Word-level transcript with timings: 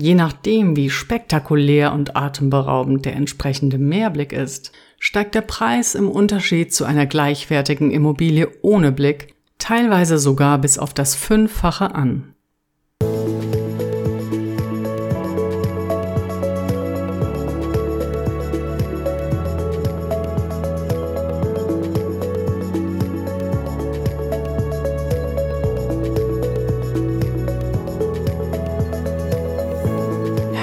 Je 0.00 0.14
nachdem, 0.14 0.76
wie 0.76 0.90
spektakulär 0.90 1.92
und 1.92 2.16
atemberaubend 2.16 3.04
der 3.04 3.16
entsprechende 3.16 3.78
Mehrblick 3.78 4.32
ist, 4.32 4.70
steigt 5.00 5.34
der 5.34 5.40
Preis 5.40 5.96
im 5.96 6.08
Unterschied 6.08 6.72
zu 6.72 6.84
einer 6.84 7.04
gleichwertigen 7.06 7.90
Immobilie 7.90 8.48
ohne 8.62 8.92
Blick 8.92 9.34
teilweise 9.58 10.18
sogar 10.18 10.58
bis 10.58 10.78
auf 10.78 10.94
das 10.94 11.16
Fünffache 11.16 11.96
an. 11.96 12.32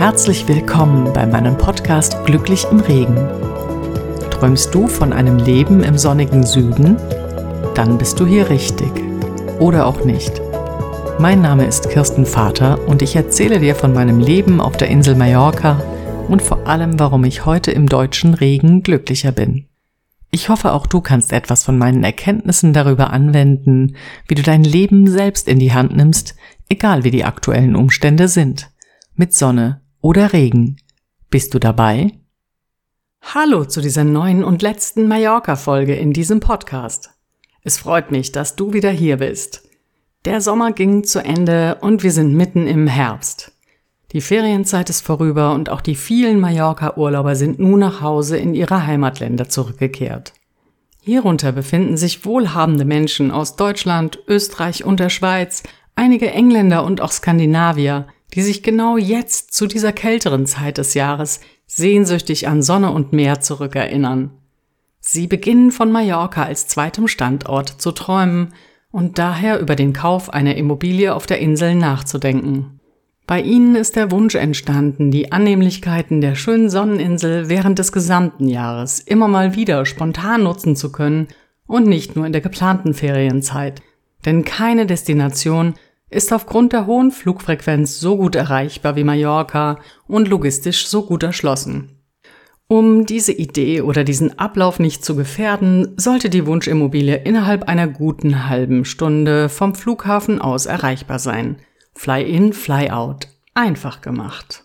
Herzlich 0.06 0.48
willkommen 0.48 1.12
bei 1.14 1.26
meinem 1.26 1.58
Podcast 1.58 2.23
Glücklich 2.26 2.68
im 2.70 2.80
Regen. 2.80 3.18
Träumst 4.30 4.72
du 4.72 4.88
von 4.88 5.12
einem 5.12 5.40
Leben 5.40 5.82
im 5.82 5.98
sonnigen 5.98 6.46
Süden? 6.46 6.98
Dann 7.73 7.98
bist 7.98 8.20
du 8.20 8.27
hier 8.27 8.52
richtig. 8.52 8.91
Oder 9.58 9.88
auch 9.88 10.05
nicht. 10.05 10.40
Mein 11.18 11.41
Name 11.41 11.66
ist 11.66 11.90
Kirsten 11.90 12.27
Vater 12.27 12.88
und 12.88 13.02
ich 13.02 13.16
erzähle 13.16 13.60
dir 13.60 13.73
von 13.73 13.94
meinem 13.94 14.20
Leben 14.20 14.62
auf 14.62 14.77
der 14.77 14.90
Insel 14.90 15.16
Mallorca 15.16 15.82
und 16.30 16.44
vor 16.44 16.68
allem, 16.68 16.99
warum 16.99 17.24
ich 17.24 17.48
heute 17.48 17.72
im 17.72 17.90
deutschen 17.90 18.35
Regen 18.35 18.84
glücklicher 18.84 19.32
bin. 19.32 19.66
Ich 20.30 20.49
hoffe, 20.49 20.74
auch 20.74 20.85
du 20.85 21.02
kannst 21.02 21.34
etwas 21.34 21.63
von 21.63 21.80
meinen 21.80 22.04
Erkenntnissen 22.04 22.74
darüber 22.74 23.10
anwenden, 23.10 23.96
wie 24.27 24.35
du 24.35 24.44
dein 24.44 24.63
Leben 24.63 25.08
selbst 25.08 25.48
in 25.48 25.58
die 25.58 25.74
Hand 25.74 25.98
nimmst, 25.98 26.35
egal 26.70 27.04
wie 27.04 27.12
die 27.12 27.26
aktuellen 27.26 27.76
Umstände 27.76 28.27
sind. 28.27 28.70
Mit 29.16 29.34
Sonne 29.34 29.82
oder 30.05 30.34
Regen. 30.34 30.77
Bist 31.32 31.55
du 31.55 31.59
dabei? 31.59 32.12
Hallo 33.24 33.66
zu 33.66 33.82
dieser 33.82 34.04
neuen 34.04 34.43
und 34.43 34.62
letzten 34.62 35.07
Mallorca-Folge 35.07 35.96
in 35.96 36.13
diesem 36.13 36.40
Podcast. 36.41 37.10
Es 37.63 37.79
freut 37.79 38.12
mich, 38.12 38.32
dass 38.32 38.55
du 38.55 38.71
wieder 38.71 38.91
hier 38.91 39.18
bist. 39.18 39.68
Der 40.26 40.41
Sommer 40.41 40.74
ging 40.74 41.05
zu 41.05 41.26
Ende 41.26 41.79
und 41.82 42.04
wir 42.04 42.12
sind 42.12 42.35
mitten 42.35 42.68
im 42.68 42.85
Herbst. 42.85 43.54
Die 44.12 44.21
Ferienzeit 44.21 44.91
ist 44.91 45.02
vorüber 45.02 45.54
und 45.54 45.71
auch 45.71 45.82
die 45.82 45.96
vielen 45.96 46.40
Mallorca-Urlauber 46.40 47.35
sind 47.35 47.57
nun 47.57 47.79
nach 47.79 48.01
Hause 48.01 48.38
in 48.38 48.54
ihre 48.54 48.85
Heimatländer 48.85 49.49
zurückgekehrt. 49.49 50.34
Hierunter 51.01 51.51
befinden 51.51 51.98
sich 51.98 52.27
wohlhabende 52.27 52.85
Menschen 52.85 53.32
aus 53.32 53.55
Deutschland, 53.55 54.20
Österreich 54.27 54.85
und 54.85 54.99
der 54.99 55.10
Schweiz, 55.10 55.63
einige 55.96 56.29
Engländer 56.29 56.84
und 56.84 57.01
auch 57.01 57.12
Skandinavier, 57.12 58.05
die 58.36 58.41
sich 58.41 58.64
genau 58.64 58.98
jetzt 58.98 59.54
zu 59.54 59.66
dieser 59.66 59.94
kälteren 59.94 60.46
Zeit 60.46 60.78
des 60.78 60.94
Jahres 60.94 61.40
sehnsüchtig 61.66 62.48
an 62.48 62.62
Sonne 62.62 62.91
und 62.91 63.14
Meer 63.14 63.40
zurückerinnern. 63.41 64.31
Sie 65.00 65.28
beginnen 65.28 65.72
von 65.72 65.91
Mallorca 65.91 66.44
als 66.44 66.68
zweitem 66.68 67.08
Standort 67.08 67.69
zu 67.69 67.91
träumen 67.91 68.53
und 68.91 69.18
daher 69.18 69.59
über 69.59 69.75
den 69.75 69.94
Kauf 69.94 70.30
einer 70.34 70.56
Immobilie 70.56 71.13
auf 71.13 71.25
der 71.25 71.40
Insel 71.40 71.75
nachzudenken. 71.75 72.80
Bei 73.28 73.41
ihnen 73.41 73.75
ist 73.75 73.96
der 73.96 74.12
Wunsch 74.12 74.36
entstanden, 74.36 75.09
die 75.09 75.31
Annehmlichkeiten 75.31 76.22
der 76.22 76.36
schönen 76.36 76.69
Sonneninsel 76.69 77.50
während 77.50 77.80
des 77.80 77.91
gesamten 77.91 78.47
Jahres 78.47 79.00
immer 79.00 79.28
mal 79.28 79.56
wieder 79.56 79.86
spontan 79.86 80.44
nutzen 80.44 80.75
zu 80.75 80.91
können 80.91 81.28
und 81.66 81.88
nicht 81.88 82.16
nur 82.16 82.25
in 82.25 82.34
der 82.34 82.41
geplanten 82.41 82.94
Ferienzeit. 82.94 83.81
Denn 84.25 84.44
keine 84.44 84.86
Destination 84.86 85.74
ist 86.09 86.31
aufgrund 86.31 86.73
der 86.73 86.85
hohen 86.85 87.11
Flugfrequenz 87.11 88.00
so 88.00 88.17
gut 88.17 88.35
erreichbar 88.35 88.95
wie 88.95 89.03
Mallorca 89.03 89.79
und 90.07 90.28
logistisch 90.28 90.88
so 90.88 91.06
gut 91.06 91.23
erschlossen. 91.23 91.95
Um 92.67 93.06
diese 93.06 93.31
Idee 93.31 93.81
oder 93.81 94.03
diesen 94.03 94.39
Ablauf 94.39 94.79
nicht 94.79 95.06
zu 95.06 95.16
gefährden, 95.16 95.94
sollte 95.97 96.31
die 96.31 96.47
Wunschimmobilie 96.47 97.17
innerhalb 97.17 97.69
einer 97.69 97.88
guten 97.88 98.49
halben 98.49 98.85
Stunde 98.85 99.49
vom 99.49 99.75
Flughafen 99.75 100.41
aus 100.41 100.65
erreichbar 100.65 101.19
sein. 101.19 101.57
Fly-in, 101.94 102.53
fly-out. 102.53 103.27
Einfach 103.53 104.01
gemacht. 104.01 104.63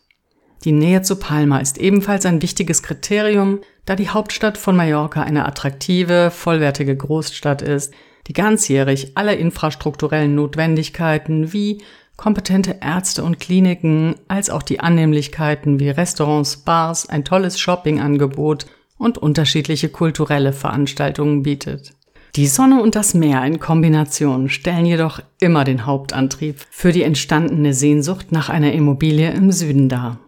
Die 0.64 0.72
Nähe 0.72 1.02
zu 1.02 1.16
Palma 1.16 1.58
ist 1.58 1.78
ebenfalls 1.78 2.24
ein 2.26 2.42
wichtiges 2.42 2.82
Kriterium, 2.82 3.60
da 3.84 3.96
die 3.96 4.08
Hauptstadt 4.08 4.56
von 4.56 4.76
Mallorca 4.76 5.22
eine 5.22 5.46
attraktive, 5.46 6.30
vollwertige 6.30 6.96
Großstadt 6.96 7.60
ist, 7.60 7.92
die 8.26 8.32
ganzjährig 8.32 9.12
alle 9.16 9.34
infrastrukturellen 9.34 10.34
Notwendigkeiten 10.34 11.52
wie 11.52 11.82
kompetente 12.16 12.76
Ärzte 12.82 13.24
und 13.24 13.40
Kliniken 13.40 14.14
als 14.28 14.50
auch 14.50 14.62
die 14.62 14.80
Annehmlichkeiten 14.80 15.80
wie 15.80 15.88
Restaurants, 15.88 16.58
Bars, 16.58 17.08
ein 17.08 17.24
tolles 17.24 17.58
Shoppingangebot 17.58 18.66
und 18.98 19.16
unterschiedliche 19.16 19.88
kulturelle 19.88 20.52
Veranstaltungen 20.52 21.42
bietet. 21.42 21.94
Die 22.36 22.46
Sonne 22.46 22.80
und 22.80 22.94
das 22.94 23.14
Meer 23.14 23.44
in 23.44 23.58
Kombination 23.58 24.48
stellen 24.48 24.86
jedoch 24.86 25.20
immer 25.40 25.64
den 25.64 25.86
Hauptantrieb 25.86 26.56
für 26.70 26.92
die 26.92 27.02
entstandene 27.02 27.74
Sehnsucht 27.74 28.30
nach 28.30 28.50
einer 28.50 28.72
Immobilie 28.72 29.30
im 29.32 29.50
Süden 29.50 29.88
dar. 29.88 30.18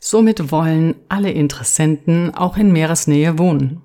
Somit 0.00 0.50
wollen 0.52 0.94
alle 1.08 1.30
Interessenten 1.30 2.34
auch 2.34 2.56
in 2.56 2.72
Meeresnähe 2.72 3.38
wohnen. 3.38 3.80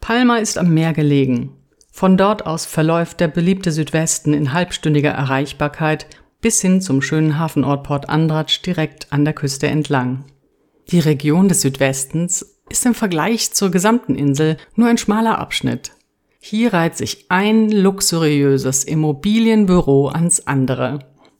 Palma 0.00 0.38
ist 0.38 0.58
am 0.58 0.74
Meer 0.74 0.92
gelegen. 0.94 1.50
Von 1.96 2.18
dort 2.18 2.44
aus 2.44 2.66
verläuft 2.66 3.20
der 3.20 3.28
beliebte 3.28 3.72
Südwesten 3.72 4.34
in 4.34 4.52
halbstündiger 4.52 5.12
Erreichbarkeit 5.12 6.06
bis 6.42 6.60
hin 6.60 6.82
zum 6.82 7.00
schönen 7.00 7.38
Hafenort 7.38 7.84
Port 7.84 8.10
Andratsch 8.10 8.60
direkt 8.60 9.10
an 9.14 9.24
der 9.24 9.32
Küste 9.32 9.68
entlang. 9.68 10.26
Die 10.90 10.98
Region 10.98 11.48
des 11.48 11.62
Südwestens 11.62 12.58
ist 12.68 12.84
im 12.84 12.92
Vergleich 12.92 13.54
zur 13.54 13.70
gesamten 13.70 14.14
Insel 14.14 14.58
nur 14.74 14.88
ein 14.88 14.98
schmaler 14.98 15.38
Abschnitt. 15.38 15.92
Hier 16.38 16.74
reiht 16.74 16.98
sich 16.98 17.30
ein 17.30 17.70
luxuriöses 17.70 18.84
Immobilienbüro 18.84 20.08
ans 20.08 20.46
andere. 20.46 20.98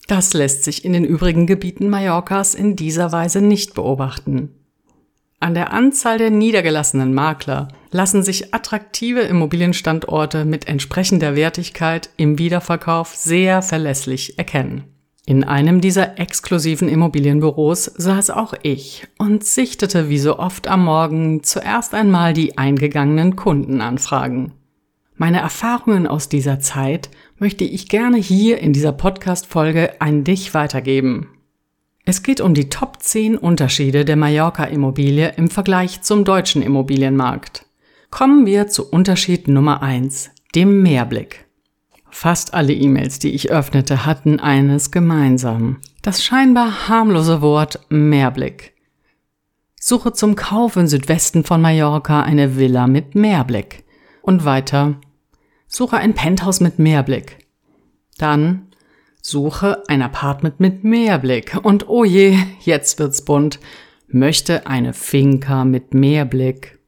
Das 0.09 0.33
lässt 0.33 0.65
sich 0.65 0.87
in 0.87 0.95
den 0.95 1.05
übrigen 1.05 1.47
Gebieten 1.47 1.91
Mallorcas 1.91 2.55
in 2.55 2.77
dieser 2.77 3.13
Weise 3.13 3.43
nicht 3.43 3.75
beobachten. 3.75 4.56
An 5.39 5.55
der 5.55 5.73
Anzahl 5.73 6.17
der 6.17 6.31
niedergelassenen 6.31 7.13
Makler 7.13 7.69
lassen 7.91 8.23
sich 8.23 8.55
attraktive 8.55 9.21
Immobilienstandorte 9.21 10.47
mit 10.47 10.67
entsprechender 10.67 11.37
Wertigkeit 11.37 12.09
im 12.17 12.39
Wiederverkauf 12.39 13.15
sehr 13.15 13.61
verlässlich 13.61 14.39
erkennen. 14.39 14.85
In 15.27 15.45
einem 15.45 15.81
dieser 15.81 16.19
exklusiven 16.19 16.89
Immobilienbüros 16.89 17.85
saß 17.85 18.31
auch 18.31 18.55
ich 18.63 19.09
und 19.19 19.45
sichtete 19.45 20.09
wie 20.09 20.19
so 20.19 20.39
oft 20.39 20.69
am 20.69 20.85
Morgen 20.85 21.43
zuerst 21.43 21.95
einmal 21.95 22.33
die 22.33 22.57
eingegangenen 22.57 23.37
Kundenanfragen. 23.37 24.53
Meine 25.17 25.41
Erfahrungen 25.41 26.07
aus 26.07 26.29
dieser 26.29 26.61
Zeit 26.61 27.11
möchte 27.39 27.65
ich 27.65 27.89
gerne 27.89 28.19
hier 28.19 28.59
in 28.59 28.73
dieser 28.73 28.93
Podcast-Folge 28.93 30.01
an 30.01 30.25
dich 30.25 30.55
weitergeben. 30.55 31.29
Es 32.09 32.23
geht 32.23 32.41
um 32.41 32.55
die 32.55 32.69
Top 32.69 33.03
10 33.03 33.37
Unterschiede 33.37 34.05
der 34.05 34.15
Mallorca-Immobilie 34.15 35.35
im 35.37 35.51
Vergleich 35.51 36.03
zum 36.03 36.25
deutschen 36.25 36.63
Immobilienmarkt. 36.63 37.67
Kommen 38.11 38.47
wir 38.47 38.69
zu 38.69 38.89
Unterschied 38.89 39.49
Nummer 39.49 39.83
1, 39.83 40.31
dem 40.55 40.83
Mehrblick. 40.83 41.47
Fast 42.09 42.55
alle 42.55 42.73
E-Mails, 42.73 43.19
die 43.19 43.31
ich 43.31 43.51
öffnete, 43.51 44.07
hatten 44.07 44.39
eines 44.39 44.93
gemeinsam. 44.93 45.79
Das 46.03 46.23
scheinbar 46.23 46.89
harmlose 46.89 47.43
Wort 47.43 47.81
Mehrblick. 47.89 48.75
Suche 49.75 50.13
zum 50.13 50.37
Kauf 50.37 50.77
im 50.77 50.87
Südwesten 50.87 51.43
von 51.43 51.61
Mallorca 51.61 52.23
eine 52.23 52.57
Villa 52.57 52.87
mit 52.87 53.17
Mehrblick. 53.17 53.83
Und 54.23 54.45
weiter. 54.45 55.01
Suche 55.67 55.97
ein 55.97 56.15
Penthouse 56.15 56.61
mit 56.61 56.79
Mehrblick. 56.79 57.39
Dann 58.17 58.69
Suche 59.29 59.83
ein 59.89 60.03
Apartment 60.03 60.61
mit 60.61 60.85
Meerblick. 60.85 61.59
Und 61.65 61.89
oh 61.89 62.05
je, 62.05 62.39
jetzt 62.61 63.01
wird's 63.01 63.25
bunt. 63.25 63.59
Möchte 64.07 64.69
eine 64.69 64.93
Finca 64.93 65.65
mit 65.65 65.95
Meerblick. 65.95 66.79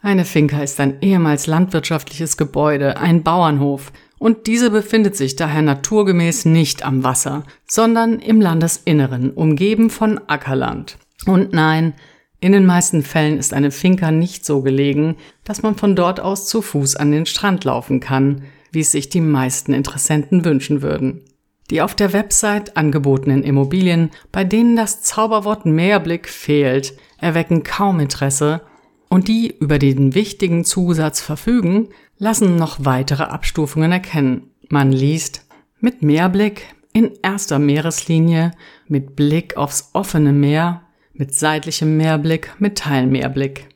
Eine 0.00 0.24
Finca 0.24 0.62
ist 0.62 0.78
ein 0.78 1.02
ehemals 1.02 1.48
landwirtschaftliches 1.48 2.36
Gebäude, 2.36 2.98
ein 2.98 3.24
Bauernhof, 3.24 3.90
und 4.18 4.46
diese 4.46 4.70
befindet 4.70 5.16
sich 5.16 5.34
daher 5.34 5.60
naturgemäß 5.60 6.44
nicht 6.44 6.86
am 6.86 7.02
Wasser, 7.02 7.42
sondern 7.66 8.20
im 8.20 8.40
Landesinneren, 8.40 9.32
umgeben 9.32 9.90
von 9.90 10.20
Ackerland. 10.28 10.98
Und 11.26 11.52
nein, 11.52 11.94
in 12.38 12.52
den 12.52 12.64
meisten 12.64 13.02
Fällen 13.02 13.38
ist 13.38 13.52
eine 13.52 13.72
Finca 13.72 14.12
nicht 14.12 14.46
so 14.46 14.62
gelegen, 14.62 15.16
dass 15.42 15.62
man 15.62 15.74
von 15.74 15.96
dort 15.96 16.20
aus 16.20 16.46
zu 16.46 16.62
Fuß 16.62 16.94
an 16.94 17.10
den 17.10 17.26
Strand 17.26 17.64
laufen 17.64 17.98
kann, 17.98 18.44
wie 18.70 18.80
es 18.80 18.92
sich 18.92 19.08
die 19.08 19.20
meisten 19.20 19.74
Interessenten 19.74 20.44
wünschen 20.44 20.80
würden. 20.80 21.24
Die 21.70 21.82
auf 21.82 21.94
der 21.94 22.12
Website 22.12 22.76
angebotenen 22.76 23.42
Immobilien, 23.42 24.10
bei 24.30 24.44
denen 24.44 24.76
das 24.76 25.02
Zauberwort 25.02 25.66
Mehrblick 25.66 26.28
fehlt, 26.28 26.96
erwecken 27.18 27.62
kaum 27.64 27.98
Interesse 27.98 28.62
und 29.08 29.28
die 29.28 29.56
über 29.58 29.78
den 29.78 30.14
wichtigen 30.14 30.64
Zusatz 30.64 31.20
verfügen, 31.20 31.88
lassen 32.18 32.56
noch 32.56 32.84
weitere 32.84 33.24
Abstufungen 33.24 33.92
erkennen. 33.92 34.50
Man 34.68 34.92
liest, 34.92 35.46
mit 35.80 36.02
Mehrblick 36.02 36.74
in 36.92 37.12
erster 37.22 37.58
Meereslinie, 37.58 38.52
mit 38.88 39.16
Blick 39.16 39.56
aufs 39.56 39.90
offene 39.92 40.32
Meer, 40.32 40.82
mit 41.12 41.34
seitlichem 41.34 41.96
Meerblick, 41.96 42.54
mit 42.58 42.78
Teilmeerblick. 42.78 43.68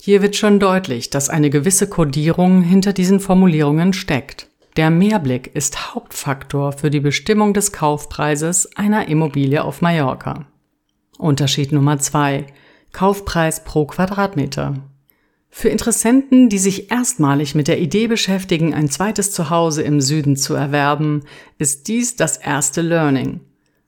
Hier 0.00 0.22
wird 0.22 0.36
schon 0.36 0.60
deutlich, 0.60 1.10
dass 1.10 1.28
eine 1.28 1.50
gewisse 1.50 1.88
Kodierung 1.88 2.62
hinter 2.62 2.92
diesen 2.92 3.20
Formulierungen 3.20 3.92
steckt. 3.92 4.48
Der 4.76 4.90
Mehrblick 4.90 5.54
ist 5.54 5.94
Hauptfaktor 5.94 6.70
für 6.72 6.90
die 6.90 7.00
Bestimmung 7.00 7.54
des 7.54 7.72
Kaufpreises 7.72 8.76
einer 8.76 9.08
Immobilie 9.08 9.64
auf 9.64 9.80
Mallorca. 9.80 10.44
Unterschied 11.16 11.72
Nummer 11.72 11.98
zwei: 11.98 12.46
Kaufpreis 12.92 13.64
pro 13.64 13.86
Quadratmeter. 13.86 14.74
Für 15.48 15.70
Interessenten, 15.70 16.50
die 16.50 16.58
sich 16.58 16.90
erstmalig 16.90 17.54
mit 17.54 17.68
der 17.68 17.80
Idee 17.80 18.06
beschäftigen, 18.06 18.74
ein 18.74 18.90
zweites 18.90 19.32
Zuhause 19.32 19.82
im 19.82 20.02
Süden 20.02 20.36
zu 20.36 20.52
erwerben, 20.52 21.22
ist 21.56 21.88
dies 21.88 22.16
das 22.16 22.36
erste 22.36 22.82
Learning. 22.82 23.40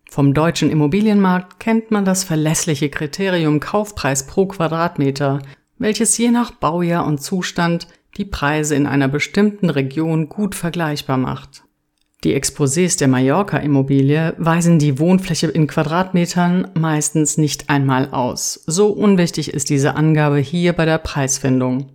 Vom 0.09 0.33
deutschen 0.33 0.71
Immobilienmarkt 0.71 1.61
kennt 1.61 1.91
man 1.91 2.07
das 2.07 2.25
verlässliche 2.25 2.89
Kriterium 2.89 3.61
Kaufpreis 3.61 4.27
pro 4.27 4.47
Quadratmeter, 4.47 5.41
welches 5.77 6.17
je 6.17 6.31
nach 6.31 6.51
Baujahr 6.51 7.07
und 7.07 7.23
Zustand 7.23 7.89
die 8.17 8.25
Preise 8.25 8.75
in 8.75 8.87
einer 8.87 9.09
bestimmten 9.09 9.71
Region 9.71 10.29
gut 10.29 10.55
vergleichbar 10.55 11.19
macht. 11.19 11.65
Die 12.25 12.35
Exposés 12.35 12.99
der 12.99 13.07
Mallorca-Immobilie 13.07 14.35
weisen 14.39 14.81
die 14.81 14.99
Wohnfläche 14.99 15.47
in 15.47 15.69
Quadratmetern 15.69 16.69
meistens 16.75 17.39
nicht 17.39 17.71
einmal 17.71 18.11
aus. 18.11 18.65
So 18.67 18.89
unwichtig 18.89 19.55
ist 19.55 19.71
diese 19.71 19.95
Angabe 19.95 20.39
hier 20.39 20.73
bei 20.73 20.85
der 20.85 20.99
Preisfindung. 20.99 21.93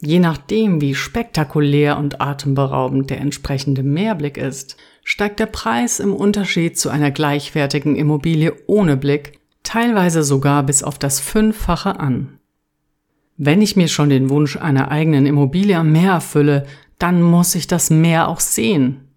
Je 0.00 0.20
nachdem, 0.20 0.80
wie 0.80 0.94
spektakulär 0.94 1.98
und 1.98 2.20
atemberaubend 2.20 3.10
der 3.10 3.20
entsprechende 3.20 3.82
Mehrblick 3.82 4.36
ist, 4.36 4.76
steigt 5.02 5.40
der 5.40 5.46
Preis 5.46 5.98
im 5.98 6.14
Unterschied 6.14 6.78
zu 6.78 6.88
einer 6.90 7.10
gleichwertigen 7.10 7.96
Immobilie 7.96 8.52
ohne 8.66 8.96
Blick 8.96 9.40
teilweise 9.64 10.22
sogar 10.22 10.62
bis 10.64 10.82
auf 10.82 10.98
das 10.98 11.18
Fünffache 11.18 11.98
an. 11.98 12.38
Wenn 13.44 13.60
ich 13.60 13.74
mir 13.74 13.88
schon 13.88 14.08
den 14.08 14.30
Wunsch 14.30 14.56
einer 14.56 14.92
eigenen 14.92 15.26
Immobilie 15.26 15.76
am 15.76 15.90
Meer 15.90 16.12
erfülle, 16.12 16.64
dann 17.00 17.20
muss 17.20 17.56
ich 17.56 17.66
das 17.66 17.90
Meer 17.90 18.28
auch 18.28 18.38
sehen. 18.38 19.08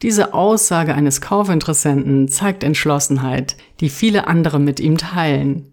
Diese 0.00 0.32
Aussage 0.32 0.94
eines 0.94 1.20
Kaufinteressenten 1.20 2.28
zeigt 2.28 2.64
Entschlossenheit, 2.64 3.58
die 3.80 3.90
viele 3.90 4.26
andere 4.26 4.58
mit 4.58 4.80
ihm 4.80 4.96
teilen. 4.96 5.70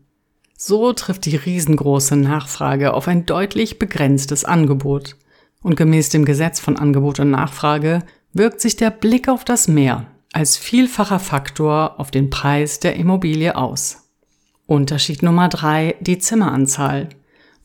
So 0.57 0.91
trifft 0.91 1.23
die 1.23 1.37
riesengroße 1.37 2.17
Nachfrage 2.17 2.93
auf 2.93 3.07
ein 3.07 3.25
deutlich 3.25 3.79
begrenztes 3.79 4.43
Angebot. 4.43 5.15
Und 5.61 5.77
gemäß 5.77 6.09
dem 6.09 6.25
Gesetz 6.25 6.59
von 6.59 6.75
Angebot 6.75 7.21
und 7.21 7.31
Nachfrage 7.31 8.03
wirkt 8.33 8.59
sich 8.59 8.75
der 8.75 8.91
Blick 8.91 9.29
auf 9.29 9.45
das 9.45 9.69
Meer 9.69 10.07
als 10.33 10.57
vielfacher 10.57 11.19
Faktor 11.19 11.97
auf 11.97 12.11
den 12.11 12.29
Preis 12.29 12.81
der 12.81 12.97
Immobilie 12.97 13.55
aus. 13.55 14.09
Unterschied 14.65 15.23
Nummer 15.23 15.47
drei: 15.47 15.95
die 16.01 16.19
Zimmeranzahl. 16.19 17.07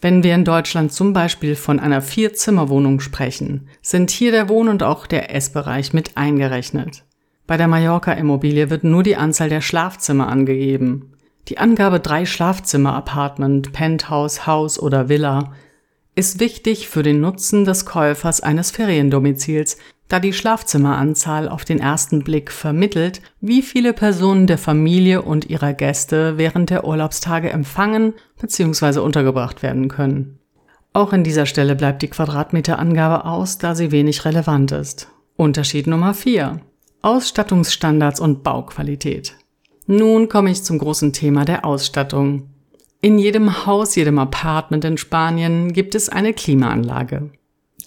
Wenn 0.05 0.23
wir 0.23 0.35
in 0.35 0.45
Deutschland 0.45 0.93
zum 0.93 1.15
Beispiel 1.15 1.57
von 1.57 1.81
einer 1.81 2.03
Vier-Zimmer-Wohnung 2.03 3.01
sprechen, 3.01 3.69
sind 3.81 4.11
hier 4.11 4.33
der 4.33 4.51
Wohn- 4.51 4.69
und 4.69 4.83
auch 4.83 5.07
der 5.07 5.35
Essbereich 5.35 5.95
mit 5.95 6.19
eingerechnet. 6.19 7.05
Bei 7.47 7.57
der 7.57 7.69
Mallorca-Immobilie 7.69 8.69
wird 8.69 8.85
nur 8.85 9.03
die 9.03 9.17
Anzahl 9.17 9.49
der 9.49 9.63
Schlafzimmer 9.63 10.29
angegeben. 10.29 11.15
Die 11.49 11.57
Angabe 11.57 12.01
drei 12.01 12.27
Schlafzimmer, 12.27 12.95
Apartment, 12.95 13.73
Penthouse, 13.73 14.47
Haus 14.47 14.79
oder 14.79 15.09
Villa 15.09 15.55
ist 16.15 16.39
wichtig 16.39 16.87
für 16.87 17.03
den 17.03 17.23
Nutzen 17.23 17.65
des 17.65 17.87
Käufers 17.87 18.43
eines 18.43 18.73
Feriendomizils, 18.73 19.79
da 20.15 20.21
die 20.21 20.33
Schlafzimmeranzahl 20.33 21.49
auf 21.49 21.65
den 21.65 21.81
ersten 21.81 22.23
Blick 22.23 22.53
vermittelt, 22.53 23.21
wie 23.41 23.63
viele 23.63 23.93
Personen 23.93 24.47
der 24.47 24.59
Familie 24.59 25.23
und 25.23 25.51
ihrer 25.51 25.73
Gäste 25.73 26.39
während 26.39 26.71
der 26.71 26.85
Urlaubstage 26.85 27.51
empfangen 27.51 28.15
bzw. 28.41 29.01
untergebracht 29.01 29.65
werden 29.65 29.89
können. 29.89 30.39
Auch 30.93 31.13
in 31.13 31.25
dieser 31.25 31.47
Stelle 31.47 31.75
bleibt 31.75 32.01
die 32.03 32.07
Quadratmeterangabe 32.07 33.25
aus, 33.25 33.59
da 33.59 33.75
sie 33.75 33.91
wenig 33.91 34.25
relevant 34.25 34.71
ist. 34.71 35.09
Unterschied 35.35 35.89
Nummer 35.89 36.15
4. 36.15 36.61
Ausstattungsstandards 37.03 38.21
und 38.21 38.45
Bauqualität. 38.45 39.35
Nun 39.89 40.29
komme 40.29 40.53
ich 40.53 40.63
zum 40.63 40.79
großen 40.79 41.13
Thema 41.13 41.45
der 41.45 41.65
Ausstattung. 41.65 42.51
In 43.01 43.19
jedem 43.19 43.67
Haus, 43.67 43.97
jedem 43.97 44.21
Apartment 44.21 44.85
in 44.85 44.97
Spanien 44.97 45.73
gibt 45.73 45.97
es 45.97 46.09
eine 46.09 46.35
Klimaanlage. 46.35 47.33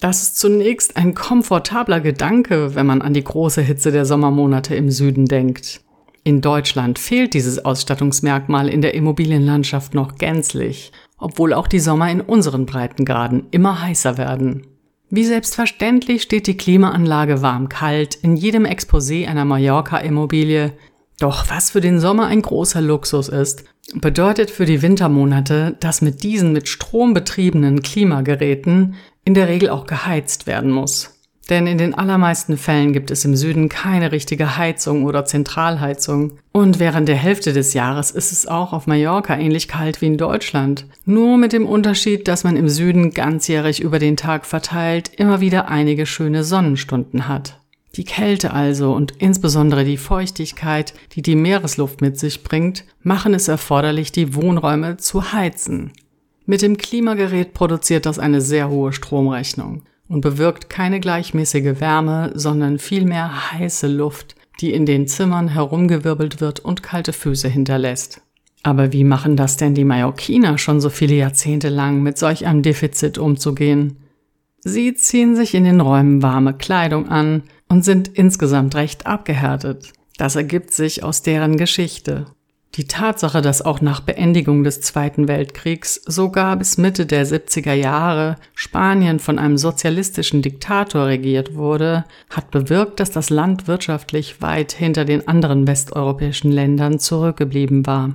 Das 0.00 0.22
ist 0.22 0.38
zunächst 0.38 0.96
ein 0.96 1.14
komfortabler 1.14 2.00
Gedanke, 2.00 2.74
wenn 2.74 2.86
man 2.86 3.02
an 3.02 3.14
die 3.14 3.24
große 3.24 3.62
Hitze 3.62 3.90
der 3.90 4.04
Sommermonate 4.04 4.76
im 4.76 4.90
Süden 4.90 5.26
denkt. 5.26 5.80
In 6.22 6.40
Deutschland 6.40 6.98
fehlt 6.98 7.34
dieses 7.34 7.64
Ausstattungsmerkmal 7.64 8.68
in 8.68 8.82
der 8.82 8.94
Immobilienlandschaft 8.94 9.94
noch 9.94 10.16
gänzlich, 10.16 10.92
obwohl 11.18 11.52
auch 11.52 11.66
die 11.66 11.80
Sommer 11.80 12.10
in 12.10 12.20
unseren 12.20 12.66
Breitengraden 12.66 13.46
immer 13.50 13.82
heißer 13.82 14.18
werden. 14.18 14.66
Wie 15.10 15.24
selbstverständlich 15.24 16.22
steht 16.22 16.46
die 16.46 16.56
Klimaanlage 16.56 17.40
warm-kalt 17.40 18.14
in 18.16 18.36
jedem 18.36 18.66
Exposé 18.66 19.26
einer 19.26 19.46
Mallorca-Immobilie. 19.46 20.74
Doch 21.18 21.48
was 21.48 21.70
für 21.70 21.80
den 21.80 21.98
Sommer 21.98 22.26
ein 22.26 22.42
großer 22.42 22.82
Luxus 22.82 23.28
ist, 23.28 23.64
bedeutet 23.94 24.50
für 24.50 24.66
die 24.66 24.82
Wintermonate, 24.82 25.76
dass 25.80 26.02
mit 26.02 26.22
diesen 26.22 26.52
mit 26.52 26.68
Strom 26.68 27.14
betriebenen 27.14 27.80
Klimageräten 27.80 28.96
in 29.28 29.34
der 29.34 29.48
Regel 29.48 29.68
auch 29.68 29.84
geheizt 29.84 30.46
werden 30.46 30.70
muss. 30.70 31.20
Denn 31.50 31.66
in 31.66 31.76
den 31.76 31.92
allermeisten 31.92 32.56
Fällen 32.56 32.94
gibt 32.94 33.10
es 33.10 33.26
im 33.26 33.36
Süden 33.36 33.68
keine 33.68 34.10
richtige 34.10 34.56
Heizung 34.56 35.04
oder 35.04 35.26
Zentralheizung. 35.26 36.38
Und 36.50 36.78
während 36.78 37.10
der 37.10 37.16
Hälfte 37.16 37.52
des 37.52 37.74
Jahres 37.74 38.10
ist 38.10 38.32
es 38.32 38.46
auch 38.46 38.72
auf 38.72 38.86
Mallorca 38.86 39.36
ähnlich 39.36 39.68
kalt 39.68 40.00
wie 40.00 40.06
in 40.06 40.16
Deutschland. 40.16 40.86
Nur 41.04 41.36
mit 41.36 41.52
dem 41.52 41.66
Unterschied, 41.66 42.26
dass 42.26 42.42
man 42.42 42.56
im 42.56 42.70
Süden 42.70 43.12
ganzjährig 43.12 43.80
über 43.80 43.98
den 43.98 44.16
Tag 44.16 44.46
verteilt 44.46 45.10
immer 45.18 45.42
wieder 45.42 45.68
einige 45.68 46.06
schöne 46.06 46.42
Sonnenstunden 46.42 47.28
hat. 47.28 47.60
Die 47.96 48.04
Kälte 48.04 48.54
also 48.54 48.94
und 48.94 49.12
insbesondere 49.18 49.84
die 49.84 49.98
Feuchtigkeit, 49.98 50.94
die 51.12 51.20
die 51.20 51.36
Meeresluft 51.36 52.00
mit 52.00 52.18
sich 52.18 52.44
bringt, 52.44 52.84
machen 53.02 53.34
es 53.34 53.46
erforderlich, 53.46 54.10
die 54.10 54.34
Wohnräume 54.34 54.96
zu 54.96 55.34
heizen. 55.34 55.92
Mit 56.50 56.62
dem 56.62 56.78
Klimagerät 56.78 57.52
produziert 57.52 58.06
das 58.06 58.18
eine 58.18 58.40
sehr 58.40 58.70
hohe 58.70 58.94
Stromrechnung 58.94 59.82
und 60.08 60.22
bewirkt 60.22 60.70
keine 60.70 60.98
gleichmäßige 60.98 61.78
Wärme, 61.78 62.32
sondern 62.36 62.78
vielmehr 62.78 63.52
heiße 63.52 63.86
Luft, 63.86 64.34
die 64.58 64.72
in 64.72 64.86
den 64.86 65.06
Zimmern 65.06 65.48
herumgewirbelt 65.48 66.40
wird 66.40 66.60
und 66.60 66.82
kalte 66.82 67.12
Füße 67.12 67.48
hinterlässt. 67.48 68.22
Aber 68.62 68.94
wie 68.94 69.04
machen 69.04 69.36
das 69.36 69.58
denn 69.58 69.74
die 69.74 69.84
Mallorquiner 69.84 70.56
schon 70.56 70.80
so 70.80 70.88
viele 70.88 71.16
Jahrzehnte 71.16 71.68
lang, 71.68 72.02
mit 72.02 72.16
solch 72.16 72.46
einem 72.46 72.62
Defizit 72.62 73.18
umzugehen? 73.18 73.98
Sie 74.60 74.94
ziehen 74.94 75.36
sich 75.36 75.54
in 75.54 75.64
den 75.64 75.82
Räumen 75.82 76.22
warme 76.22 76.54
Kleidung 76.54 77.10
an 77.10 77.42
und 77.68 77.84
sind 77.84 78.08
insgesamt 78.08 78.74
recht 78.74 79.06
abgehärtet. 79.06 79.92
Das 80.16 80.34
ergibt 80.34 80.72
sich 80.72 81.04
aus 81.04 81.20
deren 81.20 81.58
Geschichte. 81.58 82.24
Die 82.74 82.86
Tatsache, 82.86 83.40
dass 83.40 83.62
auch 83.62 83.80
nach 83.80 84.00
Beendigung 84.00 84.62
des 84.62 84.80
Zweiten 84.80 85.26
Weltkriegs 85.26 86.00
sogar 86.06 86.56
bis 86.56 86.78
Mitte 86.78 87.06
der 87.06 87.26
70er 87.26 87.72
Jahre 87.72 88.36
Spanien 88.54 89.18
von 89.18 89.38
einem 89.38 89.56
sozialistischen 89.56 90.42
Diktator 90.42 91.06
regiert 91.06 91.54
wurde, 91.54 92.04
hat 92.30 92.50
bewirkt, 92.50 93.00
dass 93.00 93.10
das 93.10 93.30
Land 93.30 93.66
wirtschaftlich 93.66 94.42
weit 94.42 94.72
hinter 94.72 95.04
den 95.04 95.26
anderen 95.26 95.66
westeuropäischen 95.66 96.52
Ländern 96.52 96.98
zurückgeblieben 96.98 97.86
war. 97.86 98.14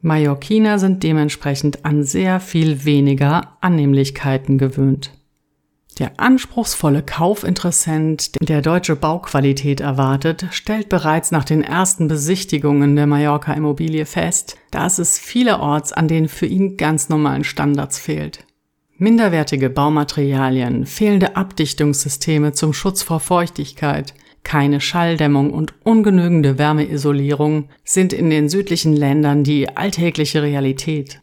Mallorquiner 0.00 0.78
sind 0.78 1.02
dementsprechend 1.02 1.84
an 1.84 2.04
sehr 2.04 2.38
viel 2.38 2.84
weniger 2.84 3.56
Annehmlichkeiten 3.60 4.58
gewöhnt. 4.58 5.17
Der 5.98 6.12
anspruchsvolle 6.18 7.02
Kaufinteressent, 7.02 8.30
der 8.40 8.62
deutsche 8.62 8.94
Bauqualität 8.94 9.80
erwartet, 9.80 10.46
stellt 10.52 10.88
bereits 10.88 11.32
nach 11.32 11.44
den 11.44 11.64
ersten 11.64 12.06
Besichtigungen 12.06 12.94
der 12.94 13.08
Mallorca-Immobilie 13.08 14.06
fest, 14.06 14.56
dass 14.70 15.00
es 15.00 15.18
vielerorts 15.18 15.92
an 15.92 16.06
den 16.06 16.28
für 16.28 16.46
ihn 16.46 16.76
ganz 16.76 17.08
normalen 17.08 17.42
Standards 17.42 17.98
fehlt. 17.98 18.44
Minderwertige 18.96 19.70
Baumaterialien, 19.70 20.86
fehlende 20.86 21.34
Abdichtungssysteme 21.34 22.52
zum 22.52 22.72
Schutz 22.72 23.02
vor 23.02 23.18
Feuchtigkeit, 23.18 24.14
keine 24.44 24.80
Schalldämmung 24.80 25.52
und 25.52 25.74
ungenügende 25.84 26.58
Wärmeisolierung 26.58 27.70
sind 27.84 28.12
in 28.12 28.30
den 28.30 28.48
südlichen 28.48 28.94
Ländern 28.94 29.42
die 29.42 29.76
alltägliche 29.76 30.42
Realität. 30.42 31.18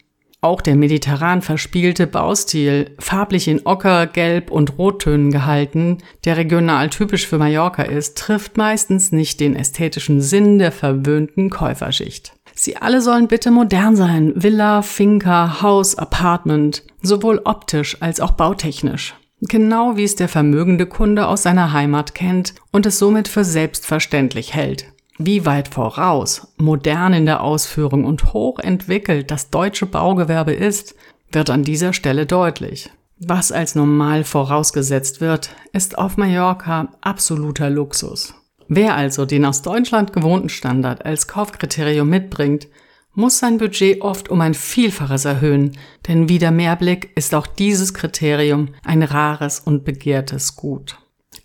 Auch 0.46 0.60
der 0.60 0.76
mediterran 0.76 1.42
verspielte 1.42 2.06
Baustil, 2.06 2.94
farblich 3.00 3.48
in 3.48 3.66
Ocker, 3.66 4.06
Gelb 4.06 4.52
und 4.52 4.78
Rottönen 4.78 5.32
gehalten, 5.32 5.98
der 6.24 6.36
regional 6.36 6.88
typisch 6.88 7.26
für 7.26 7.36
Mallorca 7.36 7.82
ist, 7.82 8.16
trifft 8.16 8.56
meistens 8.56 9.10
nicht 9.10 9.40
den 9.40 9.56
ästhetischen 9.56 10.20
Sinn 10.20 10.60
der 10.60 10.70
verwöhnten 10.70 11.50
Käuferschicht. 11.50 12.34
Sie 12.54 12.76
alle 12.76 13.00
sollen 13.00 13.26
bitte 13.26 13.50
modern 13.50 13.96
sein, 13.96 14.34
Villa, 14.36 14.82
Finca, 14.82 15.62
Haus, 15.62 15.96
Apartment, 15.96 16.84
sowohl 17.02 17.40
optisch 17.44 18.00
als 18.00 18.20
auch 18.20 18.30
bautechnisch. 18.30 19.16
Genau 19.40 19.96
wie 19.96 20.04
es 20.04 20.14
der 20.14 20.28
vermögende 20.28 20.86
Kunde 20.86 21.26
aus 21.26 21.42
seiner 21.42 21.72
Heimat 21.72 22.14
kennt 22.14 22.54
und 22.70 22.86
es 22.86 23.00
somit 23.00 23.26
für 23.26 23.42
selbstverständlich 23.42 24.54
hält. 24.54 24.92
Wie 25.18 25.46
weit 25.46 25.68
voraus, 25.68 26.52
modern 26.58 27.14
in 27.14 27.26
der 27.26 27.42
Ausführung 27.42 28.04
und 28.04 28.34
hoch 28.34 28.58
entwickelt 28.58 29.30
das 29.30 29.50
deutsche 29.50 29.86
Baugewerbe 29.86 30.52
ist, 30.52 30.94
wird 31.32 31.48
an 31.48 31.62
dieser 31.62 31.92
Stelle 31.92 32.26
deutlich. 32.26 32.90
Was 33.18 33.50
als 33.50 33.74
normal 33.74 34.24
vorausgesetzt 34.24 35.22
wird, 35.22 35.50
ist 35.72 35.96
auf 35.96 36.18
Mallorca 36.18 36.88
absoluter 37.00 37.70
Luxus. 37.70 38.34
Wer 38.68 38.94
also 38.94 39.24
den 39.24 39.46
aus 39.46 39.62
Deutschland 39.62 40.12
gewohnten 40.12 40.50
Standard 40.50 41.06
als 41.06 41.26
Kaufkriterium 41.26 42.08
mitbringt, 42.08 42.68
muss 43.14 43.38
sein 43.38 43.56
Budget 43.56 44.02
oft 44.02 44.28
um 44.28 44.42
ein 44.42 44.52
Vielfaches 44.52 45.24
erhöhen, 45.24 45.78
denn 46.06 46.28
wie 46.28 46.38
der 46.38 46.50
Mehrblick 46.50 47.10
ist 47.16 47.34
auch 47.34 47.46
dieses 47.46 47.94
Kriterium 47.94 48.74
ein 48.84 49.02
rares 49.02 49.60
und 49.60 49.84
begehrtes 49.84 50.56
Gut. 50.56 50.98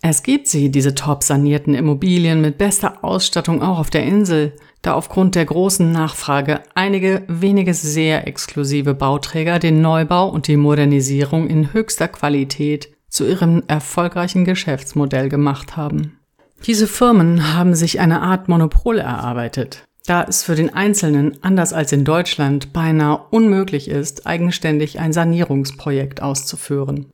Es 0.04 0.24
gibt 0.24 0.48
sie, 0.48 0.68
diese 0.68 0.96
top 0.96 1.22
sanierten 1.22 1.74
Immobilien 1.74 2.40
mit 2.40 2.58
bester 2.58 3.04
Ausstattung 3.04 3.62
auch 3.62 3.78
auf 3.78 3.88
der 3.88 4.02
Insel, 4.02 4.52
da 4.82 4.94
aufgrund 4.94 5.36
der 5.36 5.44
großen 5.44 5.92
Nachfrage 5.92 6.60
einige 6.74 7.22
wenige 7.28 7.72
sehr 7.72 8.26
exklusive 8.26 8.94
Bauträger 8.94 9.60
den 9.60 9.80
Neubau 9.80 10.28
und 10.28 10.48
die 10.48 10.56
Modernisierung 10.56 11.46
in 11.46 11.72
höchster 11.72 12.08
Qualität 12.08 12.92
zu 13.08 13.28
ihrem 13.28 13.62
erfolgreichen 13.68 14.44
Geschäftsmodell 14.44 15.28
gemacht 15.28 15.76
haben. 15.76 16.18
Diese 16.66 16.88
Firmen 16.88 17.54
haben 17.54 17.76
sich 17.76 18.00
eine 18.00 18.22
Art 18.22 18.48
Monopol 18.48 18.98
erarbeitet, 18.98 19.84
da 20.06 20.24
es 20.24 20.42
für 20.42 20.56
den 20.56 20.74
Einzelnen, 20.74 21.38
anders 21.44 21.72
als 21.72 21.92
in 21.92 22.04
Deutschland, 22.04 22.72
beinahe 22.72 23.20
unmöglich 23.30 23.86
ist, 23.86 24.26
eigenständig 24.26 24.98
ein 24.98 25.12
Sanierungsprojekt 25.12 26.22
auszuführen. 26.22 27.12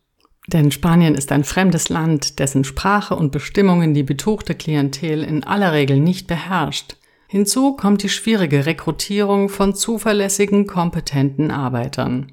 Denn 0.48 0.70
Spanien 0.70 1.14
ist 1.14 1.30
ein 1.30 1.44
fremdes 1.44 1.90
Land, 1.90 2.38
dessen 2.38 2.64
Sprache 2.64 3.14
und 3.14 3.32
Bestimmungen 3.32 3.92
die 3.92 4.02
betuchte 4.02 4.54
Klientel 4.54 5.22
in 5.22 5.44
aller 5.44 5.74
Regel 5.74 6.00
nicht 6.00 6.26
beherrscht. 6.26 6.96
Hinzu 7.26 7.76
kommt 7.76 8.02
die 8.02 8.08
schwierige 8.08 8.64
Rekrutierung 8.64 9.50
von 9.50 9.74
zuverlässigen, 9.74 10.66
kompetenten 10.66 11.50
Arbeitern. 11.50 12.32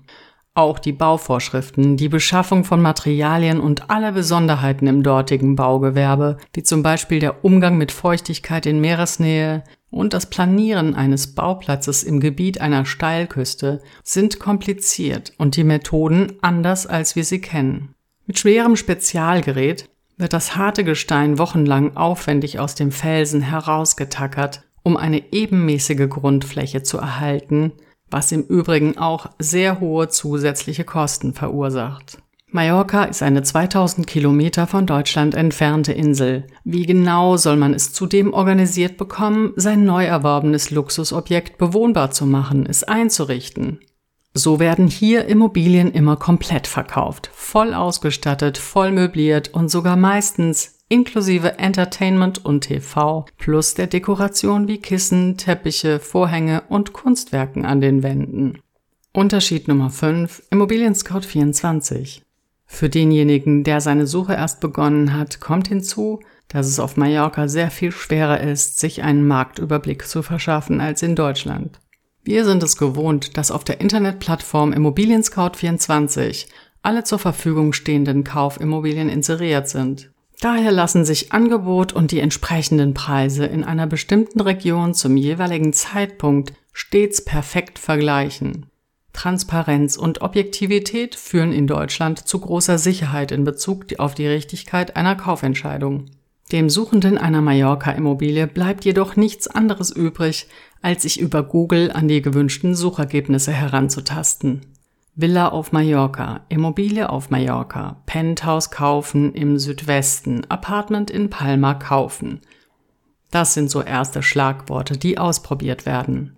Auch 0.53 0.79
die 0.79 0.93
Bauvorschriften, 0.93 1.97
die 1.97 2.07
Beschaffung 2.07 2.63
von 2.63 2.81
Materialien 2.81 3.59
und 3.59 3.89
alle 3.89 4.13
Besonderheiten 4.13 4.87
im 4.87 5.03
dortigen 5.03 5.57
Baugewerbe, 5.57 6.37
wie 6.53 6.63
zum 6.63 6.83
Beispiel 6.83 7.19
der 7.19 7.43
Umgang 7.43 7.77
mit 7.77 7.91
Feuchtigkeit 7.91 8.65
in 8.65 8.79
Meeresnähe 8.79 9.65
und 9.91 10.13
das 10.13 10.29
Planieren 10.29 10.95
eines 10.95 11.35
Bauplatzes 11.35 12.03
im 12.03 12.21
Gebiet 12.21 12.61
einer 12.61 12.85
Steilküste, 12.85 13.81
sind 14.03 14.39
kompliziert 14.39 15.33
und 15.37 15.57
die 15.57 15.65
Methoden 15.65 16.31
anders, 16.41 16.87
als 16.87 17.17
wir 17.17 17.25
sie 17.25 17.41
kennen. 17.41 17.94
Mit 18.27 18.39
schwerem 18.39 18.75
Spezialgerät 18.75 19.87
wird 20.17 20.33
das 20.33 20.55
harte 20.55 20.83
Gestein 20.83 21.37
wochenlang 21.37 21.95
aufwendig 21.95 22.59
aus 22.59 22.73
dem 22.73 22.91
Felsen 22.91 23.41
herausgetackert, 23.41 24.63
um 24.81 24.97
eine 24.97 25.31
ebenmäßige 25.31 26.09
Grundfläche 26.09 26.81
zu 26.81 26.97
erhalten, 26.97 27.73
was 28.09 28.31
im 28.31 28.43
Übrigen 28.43 28.97
auch 28.97 29.27
sehr 29.37 29.79
hohe 29.79 30.09
zusätzliche 30.09 30.85
Kosten 30.85 31.33
verursacht. 31.33 32.17
Mallorca 32.51 33.03
ist 33.03 33.21
eine 33.21 33.43
2000 33.43 34.07
Kilometer 34.07 34.65
von 34.65 34.85
Deutschland 34.85 35.35
entfernte 35.35 35.91
Insel. 35.91 36.47
Wie 36.63 36.85
genau 36.85 37.35
soll 37.35 37.57
man 37.57 37.73
es 37.73 37.91
zudem 37.91 38.33
organisiert 38.33 38.97
bekommen, 38.97 39.51
sein 39.57 39.83
neu 39.83 40.05
erworbenes 40.05 40.71
Luxusobjekt 40.71 41.57
bewohnbar 41.57 42.11
zu 42.11 42.25
machen, 42.25 42.65
es 42.65 42.83
einzurichten? 42.83 43.81
So 44.37 44.59
werden 44.59 44.87
hier 44.87 45.27
Immobilien 45.27 45.91
immer 45.91 46.17
komplett 46.17 46.67
verkauft, 46.67 47.29
voll 47.33 47.73
ausgestattet, 47.73 48.57
voll 48.57 48.91
möbliert 48.91 49.53
und 49.53 49.71
sogar 49.71 49.95
meistens 49.95 50.75
inklusive 50.89 51.57
Entertainment 51.57 52.43
und 52.43 52.65
TV 52.65 53.25
plus 53.37 53.75
der 53.75 53.87
Dekoration 53.87 54.67
wie 54.67 54.79
Kissen, 54.79 55.37
Teppiche, 55.37 55.99
Vorhänge 55.99 56.63
und 56.67 56.91
Kunstwerken 56.91 57.63
an 57.63 57.79
den 57.79 58.03
Wänden. 58.03 58.59
Unterschied 59.13 59.69
Nummer 59.69 59.89
5 59.89 60.43
Immobilien 60.51 60.95
Scout 60.95 61.21
24. 61.21 62.21
Für 62.65 62.89
denjenigen, 62.89 63.63
der 63.63 63.79
seine 63.79 64.05
Suche 64.05 64.33
erst 64.33 64.59
begonnen 64.59 65.13
hat, 65.13 65.39
kommt 65.39 65.69
hinzu, 65.69 66.19
dass 66.49 66.67
es 66.67 66.81
auf 66.81 66.97
Mallorca 66.97 67.47
sehr 67.47 67.71
viel 67.71 67.93
schwerer 67.93 68.41
ist, 68.41 68.79
sich 68.79 69.01
einen 69.01 69.25
Marktüberblick 69.25 70.05
zu 70.05 70.21
verschaffen 70.21 70.81
als 70.81 71.03
in 71.03 71.15
Deutschland. 71.15 71.79
Wir 72.27 72.43
sind 72.43 72.63
es 72.63 72.75
gewohnt, 72.75 73.37
dass 73.37 73.51
auf 73.51 73.63
der 73.63 73.81
Internetplattform 73.81 74.73
Immobilien 74.73 75.21
Scout 75.21 75.51
24 75.57 76.47
alle 76.81 77.03
zur 77.03 77.19
Verfügung 77.19 77.71
stehenden 77.71 78.23
Kaufimmobilien 78.23 79.09
inseriert 79.09 79.69
sind. 79.69 80.09
Daher 80.41 80.71
lassen 80.71 81.05
sich 81.05 81.31
Angebot 81.33 81.93
und 81.93 82.09
die 82.09 82.19
entsprechenden 82.19 82.95
Preise 82.95 83.45
in 83.45 83.63
einer 83.63 83.85
bestimmten 83.85 84.41
Region 84.41 84.95
zum 84.95 85.17
jeweiligen 85.17 85.71
Zeitpunkt 85.71 86.53
stets 86.73 87.23
perfekt 87.23 87.77
vergleichen. 87.77 88.71
Transparenz 89.13 89.95
und 89.95 90.21
Objektivität 90.21 91.13
führen 91.13 91.53
in 91.53 91.67
Deutschland 91.67 92.27
zu 92.27 92.39
großer 92.39 92.79
Sicherheit 92.79 93.31
in 93.31 93.43
Bezug 93.43 93.85
auf 93.99 94.15
die 94.15 94.27
Richtigkeit 94.27 94.95
einer 94.95 95.15
Kaufentscheidung. 95.15 96.07
Dem 96.51 96.69
Suchenden 96.69 97.17
einer 97.17 97.41
Mallorca-Immobilie 97.41 98.45
bleibt 98.45 98.85
jedoch 98.85 99.15
nichts 99.15 99.47
anderes 99.47 99.89
übrig, 99.89 100.47
als 100.85 101.01
sich 101.01 101.19
über 101.19 101.41
Google 101.41 101.91
an 101.91 102.07
die 102.07 102.21
gewünschten 102.21 102.75
Suchergebnisse 102.75 103.51
heranzutasten. 103.51 104.61
Villa 105.15 105.47
auf 105.47 105.71
Mallorca, 105.71 106.41
Immobilie 106.47 107.09
auf 107.09 107.31
Mallorca, 107.31 108.03
Penthouse 108.05 108.69
kaufen 108.69 109.33
im 109.33 109.57
Südwesten, 109.57 110.45
Apartment 110.47 111.09
in 111.09 111.31
Palma 111.31 111.73
kaufen. 111.73 112.41
Das 113.31 113.55
sind 113.55 113.71
so 113.71 113.81
erste 113.81 114.21
Schlagworte, 114.21 114.95
die 114.95 115.17
ausprobiert 115.17 115.87
werden. 115.87 116.37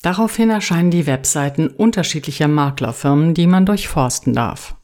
Daraufhin 0.00 0.50
erscheinen 0.50 0.92
die 0.92 1.08
Webseiten 1.08 1.66
unterschiedlicher 1.66 2.46
Maklerfirmen, 2.46 3.34
die 3.34 3.48
man 3.48 3.66
durchforsten 3.66 4.32
darf. 4.32 4.76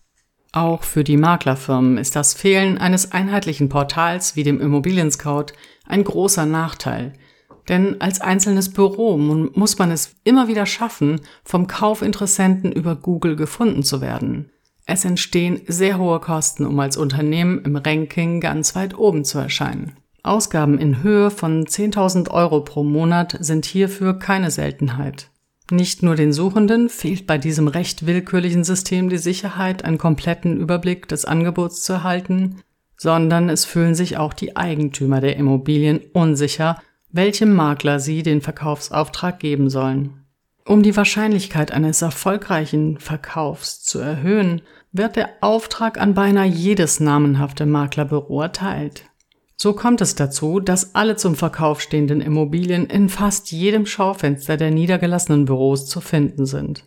Auch 0.51 0.83
für 0.83 1.05
die 1.05 1.19
Maklerfirmen 1.19 1.99
ist 1.99 2.17
das 2.17 2.35
Fehlen 2.35 2.79
eines 2.79 3.13
einheitlichen 3.13 3.69
Portals 3.69 4.35
wie 4.35 4.43
dem 4.43 4.61
Immobilien-Scout 4.61 5.53
ein 5.87 6.03
großer 6.03 6.47
Nachteil. 6.47 7.13
Denn 7.69 8.01
als 8.01 8.21
einzelnes 8.21 8.73
Büro 8.73 9.17
muss 9.17 9.79
man 9.79 9.91
es 9.91 10.17
immer 10.25 10.49
wieder 10.49 10.67
schaffen, 10.67 11.21
vom 11.45 11.67
Kaufinteressenten 11.67 12.73
über 12.73 12.97
Google 12.97 13.37
gefunden 13.37 13.83
zu 13.83 14.01
werden. 14.01 14.51
Es 14.87 15.05
entstehen 15.05 15.63
sehr 15.67 15.99
hohe 15.99 16.21
Kosten, 16.21 16.67
um 16.67 16.79
als 16.79 16.97
Unternehmen 16.97 17.63
im 17.65 17.77
Ranking 17.77 18.41
ganz 18.41 18.75
weit 18.77 18.99
oben 18.99 19.25
zu 19.25 19.39
erscheinen. 19.39 19.97
Ausgaben 20.23 20.79
in 20.79 21.03
Höhe 21.03 21.31
von 21.31 21.65
10.000 21.65 22.31
Euro 22.31 22.61
pro 22.63 22.83
Monat 22.83 23.37
sind 23.41 23.65
hierfür 23.65 24.19
keine 24.19 24.51
Seltenheit. 24.51 25.31
Nicht 25.71 26.03
nur 26.03 26.15
den 26.15 26.33
Suchenden 26.33 26.91
fehlt 26.91 27.27
bei 27.27 27.39
diesem 27.39 27.69
recht 27.69 28.07
willkürlichen 28.07 28.65
System 28.65 29.09
die 29.09 29.19
Sicherheit, 29.19 29.85
einen 29.85 29.97
kompletten 29.97 30.59
Überblick 30.59 31.09
des 31.09 31.25
Angebots 31.25 31.83
zu 31.83 31.95
erhalten, 31.95 32.63
sondern 32.99 33.49
es 33.49 33.65
fühlen 33.65 33.95
sich 33.95 34.19
auch 34.19 34.35
die 34.35 34.57
Eigentümer 34.57 35.21
der 35.21 35.37
Immobilien 35.37 36.01
unsicher, 36.13 36.83
welchem 37.15 37.55
Makler 37.55 38.01
sie 38.01 38.25
den 38.25 38.41
Verkaufsauftrag 38.41 39.39
geben 39.39 39.71
sollen. 39.71 40.25
Um 40.67 40.83
die 40.83 40.97
Wahrscheinlichkeit 40.97 41.71
eines 41.71 42.03
erfolgreichen 42.03 42.99
Verkaufs 42.99 43.83
zu 43.83 44.01
erhöhen, 44.01 44.63
wird 44.91 45.15
der 45.15 45.31
Auftrag 45.41 46.01
an 46.01 46.15
beinahe 46.15 46.49
jedes 46.49 46.99
namenhafte 46.99 47.67
Maklerbüro 47.67 48.43
erteilt. 48.43 49.05
So 49.57 49.75
kommt 49.75 50.01
es 50.01 50.17
dazu, 50.17 50.59
dass 50.59 50.97
alle 50.97 51.15
zum 51.15 51.37
Verkauf 51.37 51.81
stehenden 51.81 52.21
Immobilien 52.21 52.87
in 52.87 53.09
fast 53.09 53.53
jedem 53.53 53.87
Schaufenster 53.87 54.57
der 54.57 54.73
niedergelassenen 54.73 55.45
Büros 55.45 55.87
zu 55.87 56.01
finden 56.01 56.47
sind. 56.47 56.85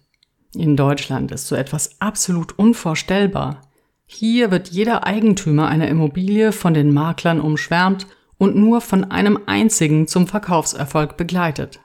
In 0.53 0.75
Deutschland 0.75 1.31
ist 1.31 1.47
so 1.47 1.55
etwas 1.55 2.01
absolut 2.01 2.59
unvorstellbar. 2.59 3.61
Hier 4.05 4.51
wird 4.51 4.67
jeder 4.69 5.07
Eigentümer 5.07 5.69
einer 5.69 5.87
Immobilie 5.87 6.51
von 6.51 6.73
den 6.73 6.93
Maklern 6.93 7.39
umschwärmt 7.39 8.07
und 8.37 8.55
nur 8.55 8.81
von 8.81 9.05
einem 9.05 9.39
einzigen 9.45 10.07
zum 10.07 10.27
Verkaufserfolg 10.27 11.17
begleitet. 11.17 11.79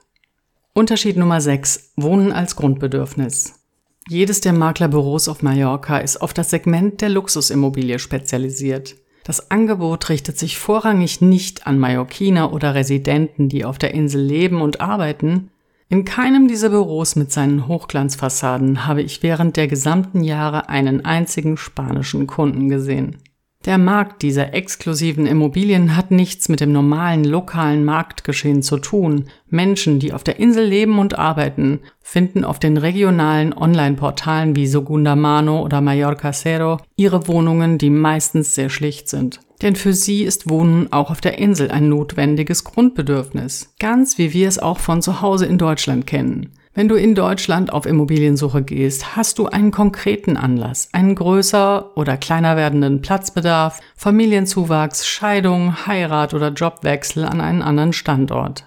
Unterschied 0.73 1.17
Nummer 1.17 1.39
6. 1.39 1.93
Wohnen 1.97 2.31
als 2.31 2.55
Grundbedürfnis. 2.55 3.53
Jedes 4.09 4.41
der 4.41 4.53
Maklerbüros 4.53 5.27
auf 5.27 5.41
Mallorca 5.41 5.97
ist 5.97 6.17
auf 6.17 6.33
das 6.33 6.49
Segment 6.49 6.99
der 7.01 7.09
Luxusimmobilie 7.09 7.99
spezialisiert. 7.99 8.95
Das 9.23 9.51
Angebot 9.51 10.09
richtet 10.09 10.37
sich 10.37 10.57
vorrangig 10.57 11.21
nicht 11.21 11.65
an 11.65 11.79
Mallorquiner 11.79 12.51
oder 12.51 12.75
Residenten, 12.75 13.47
die 13.47 13.63
auf 13.63 13.77
der 13.77 13.93
Insel 13.93 14.21
leben 14.21 14.61
und 14.61 14.81
arbeiten. 14.81 15.49
In 15.87 16.03
keinem 16.03 16.47
dieser 16.47 16.69
Büros 16.69 17.15
mit 17.15 17.31
seinen 17.31 17.67
Hochglanzfassaden 17.67 18.85
habe 18.85 19.01
ich 19.01 19.23
während 19.23 19.55
der 19.55 19.67
gesamten 19.67 20.23
Jahre 20.23 20.67
einen 20.67 21.05
einzigen 21.05 21.55
spanischen 21.55 22.27
Kunden 22.27 22.67
gesehen. 22.67 23.17
Der 23.65 23.77
Markt 23.77 24.23
dieser 24.23 24.53
exklusiven 24.53 25.25
Immobilien 25.25 25.95
hat 25.95 26.11
nichts 26.11 26.49
mit 26.49 26.59
dem 26.59 26.73
normalen 26.73 27.23
lokalen 27.23 27.85
Marktgeschehen 27.85 28.61
zu 28.61 28.77
tun. 28.77 29.29
Menschen, 29.49 29.99
die 29.99 30.11
auf 30.11 30.25
der 30.25 30.37
Insel 30.37 30.65
leben 30.65 30.99
und 30.99 31.17
arbeiten, 31.17 31.79
finden 32.01 32.43
auf 32.43 32.59
den 32.59 32.75
regionalen 32.75 33.53
Online-Portalen 33.53 34.57
wie 34.57 34.67
Sogundamano 34.67 35.61
oder 35.61 35.79
Mallorca 35.79 36.31
Cero 36.31 36.79
ihre 36.97 37.25
Wohnungen, 37.29 37.77
die 37.77 37.89
meistens 37.89 38.53
sehr 38.53 38.69
schlicht 38.69 39.07
sind. 39.07 39.39
Denn 39.61 39.77
für 39.77 39.93
sie 39.93 40.23
ist 40.23 40.49
Wohnen 40.49 40.91
auch 40.91 41.09
auf 41.09 41.21
der 41.21 41.37
Insel 41.37 41.71
ein 41.71 41.87
notwendiges 41.87 42.65
Grundbedürfnis. 42.65 43.73
Ganz 43.79 44.17
wie 44.17 44.33
wir 44.33 44.49
es 44.49 44.59
auch 44.59 44.79
von 44.79 45.01
zu 45.01 45.21
Hause 45.21 45.45
in 45.45 45.57
Deutschland 45.57 46.05
kennen. 46.05 46.49
Wenn 46.75 46.87
du 46.87 46.95
in 46.95 47.13
Deutschland 47.13 47.71
auf 47.71 47.85
Immobiliensuche 47.85 48.63
gehst, 48.63 49.15
hast 49.15 49.37
du 49.37 49.45
einen 49.45 49.69
konkreten 49.69 50.37
Anlass, 50.37 50.89
einen 50.91 51.13
größer 51.13 51.95
oder 51.95 52.17
kleiner 52.17 52.57
werdenden 52.57 53.01
Platzbedarf, 53.01 53.79
Familienzuwachs, 53.95 55.05
Scheidung, 55.05 55.85
Heirat 55.85 56.33
oder 56.33 56.49
Jobwechsel 56.49 57.25
an 57.25 57.41
einen 57.41 57.61
anderen 57.61 57.93
Standort. 57.93 58.65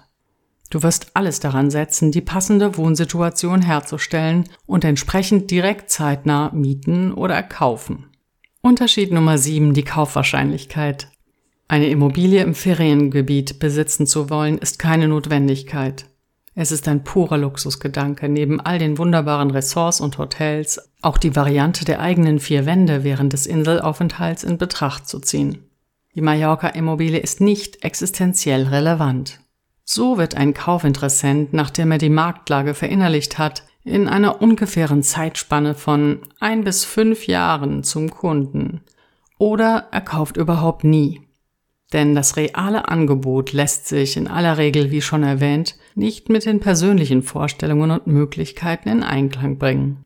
Du 0.69 0.83
wirst 0.83 1.11
alles 1.15 1.41
daran 1.41 1.69
setzen, 1.69 2.13
die 2.13 2.21
passende 2.21 2.77
Wohnsituation 2.77 3.61
herzustellen 3.61 4.45
und 4.65 4.85
entsprechend 4.85 5.51
direkt 5.51 5.89
zeitnah 5.89 6.51
mieten 6.53 7.13
oder 7.13 7.43
kaufen. 7.43 8.05
Unterschied 8.61 9.11
Nummer 9.11 9.37
7, 9.37 9.73
die 9.73 9.83
Kaufwahrscheinlichkeit. 9.83 11.09
Eine 11.67 11.89
Immobilie 11.89 12.41
im 12.41 12.55
Feriengebiet 12.55 13.59
besitzen 13.59 14.07
zu 14.07 14.29
wollen, 14.29 14.57
ist 14.57 14.79
keine 14.79 15.09
Notwendigkeit. 15.09 16.05
Es 16.59 16.71
ist 16.71 16.87
ein 16.87 17.03
purer 17.03 17.37
Luxusgedanke, 17.37 18.27
neben 18.27 18.59
all 18.59 18.79
den 18.79 18.97
wunderbaren 18.97 19.51
Ressorts 19.51 20.01
und 20.01 20.17
Hotels 20.17 20.89
auch 21.03 21.19
die 21.19 21.35
Variante 21.35 21.85
der 21.85 21.99
eigenen 21.99 22.39
vier 22.39 22.65
Wände 22.65 23.03
während 23.03 23.33
des 23.33 23.45
Inselaufenthalts 23.45 24.43
in 24.43 24.57
Betracht 24.57 25.07
zu 25.07 25.19
ziehen. 25.19 25.69
Die 26.15 26.21
Mallorca-Immobilie 26.21 27.19
ist 27.19 27.41
nicht 27.41 27.83
existenziell 27.83 28.63
relevant. 28.63 29.39
So 29.83 30.17
wird 30.17 30.33
ein 30.33 30.55
Kaufinteressent, 30.55 31.53
nachdem 31.53 31.91
er 31.91 31.99
die 31.99 32.09
Marktlage 32.09 32.73
verinnerlicht 32.73 33.37
hat, 33.37 33.63
in 33.83 34.07
einer 34.07 34.41
ungefähren 34.41 35.03
Zeitspanne 35.03 35.75
von 35.75 36.21
ein 36.39 36.63
bis 36.63 36.85
fünf 36.85 37.27
Jahren 37.27 37.83
zum 37.83 38.09
Kunden. 38.09 38.81
Oder 39.37 39.89
er 39.91 40.01
kauft 40.01 40.37
überhaupt 40.37 40.83
nie. 40.83 41.26
Denn 41.93 42.15
das 42.15 42.35
reale 42.35 42.89
Angebot 42.89 43.53
lässt 43.53 43.87
sich 43.87 44.17
in 44.17 44.27
aller 44.27 44.57
Regel, 44.57 44.91
wie 44.91 45.01
schon 45.01 45.23
erwähnt, 45.23 45.77
nicht 45.95 46.27
mit 46.27 46.45
den 46.45 46.59
persönlichen 46.59 47.23
Vorstellungen 47.23 47.91
und 47.91 48.07
Möglichkeiten 48.07 48.89
in 48.89 49.03
Einklang 49.03 49.57
bringen. 49.57 50.03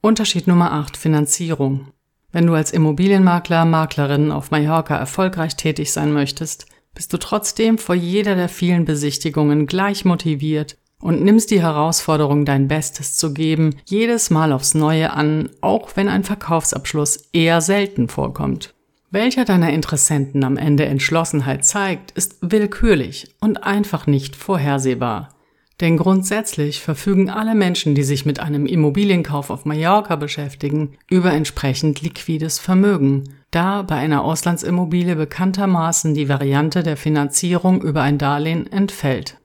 Unterschied 0.00 0.46
Nummer 0.46 0.72
8 0.72 0.96
Finanzierung. 0.96 1.88
Wenn 2.32 2.46
du 2.46 2.54
als 2.54 2.70
Immobilienmakler, 2.70 3.64
Maklerin 3.66 4.30
auf 4.30 4.50
Mallorca 4.50 4.96
erfolgreich 4.96 5.56
tätig 5.56 5.92
sein 5.92 6.12
möchtest, 6.12 6.66
bist 6.94 7.12
du 7.12 7.18
trotzdem 7.18 7.76
vor 7.76 7.94
jeder 7.94 8.34
der 8.34 8.48
vielen 8.48 8.84
Besichtigungen 8.86 9.66
gleich 9.66 10.04
motiviert 10.04 10.78
und 11.00 11.22
nimmst 11.22 11.50
die 11.50 11.62
Herausforderung, 11.62 12.44
dein 12.44 12.68
Bestes 12.68 13.16
zu 13.16 13.34
geben, 13.34 13.76
jedes 13.84 14.30
Mal 14.30 14.52
aufs 14.52 14.74
Neue 14.74 15.12
an, 15.12 15.50
auch 15.60 15.90
wenn 15.96 16.08
ein 16.08 16.24
Verkaufsabschluss 16.24 17.28
eher 17.32 17.60
selten 17.60 18.08
vorkommt. 18.08 18.74
Welcher 19.12 19.44
deiner 19.44 19.72
Interessenten 19.72 20.44
am 20.44 20.56
Ende 20.56 20.84
Entschlossenheit 20.86 21.64
zeigt, 21.64 22.12
ist 22.12 22.36
willkürlich 22.42 23.34
und 23.40 23.64
einfach 23.64 24.06
nicht 24.06 24.36
vorhersehbar. 24.36 25.34
Denn 25.80 25.96
grundsätzlich 25.96 26.80
verfügen 26.80 27.28
alle 27.28 27.56
Menschen, 27.56 27.96
die 27.96 28.04
sich 28.04 28.24
mit 28.24 28.38
einem 28.38 28.66
Immobilienkauf 28.66 29.50
auf 29.50 29.64
Mallorca 29.64 30.14
beschäftigen, 30.14 30.96
über 31.10 31.32
entsprechend 31.32 32.02
liquides 32.02 32.60
Vermögen, 32.60 33.24
da 33.50 33.82
bei 33.82 33.96
einer 33.96 34.22
Auslandsimmobilie 34.22 35.16
bekanntermaßen 35.16 36.14
die 36.14 36.28
Variante 36.28 36.84
der 36.84 36.96
Finanzierung 36.96 37.82
über 37.82 38.02
ein 38.02 38.18
Darlehen 38.18 38.70
entfällt. 38.70 39.38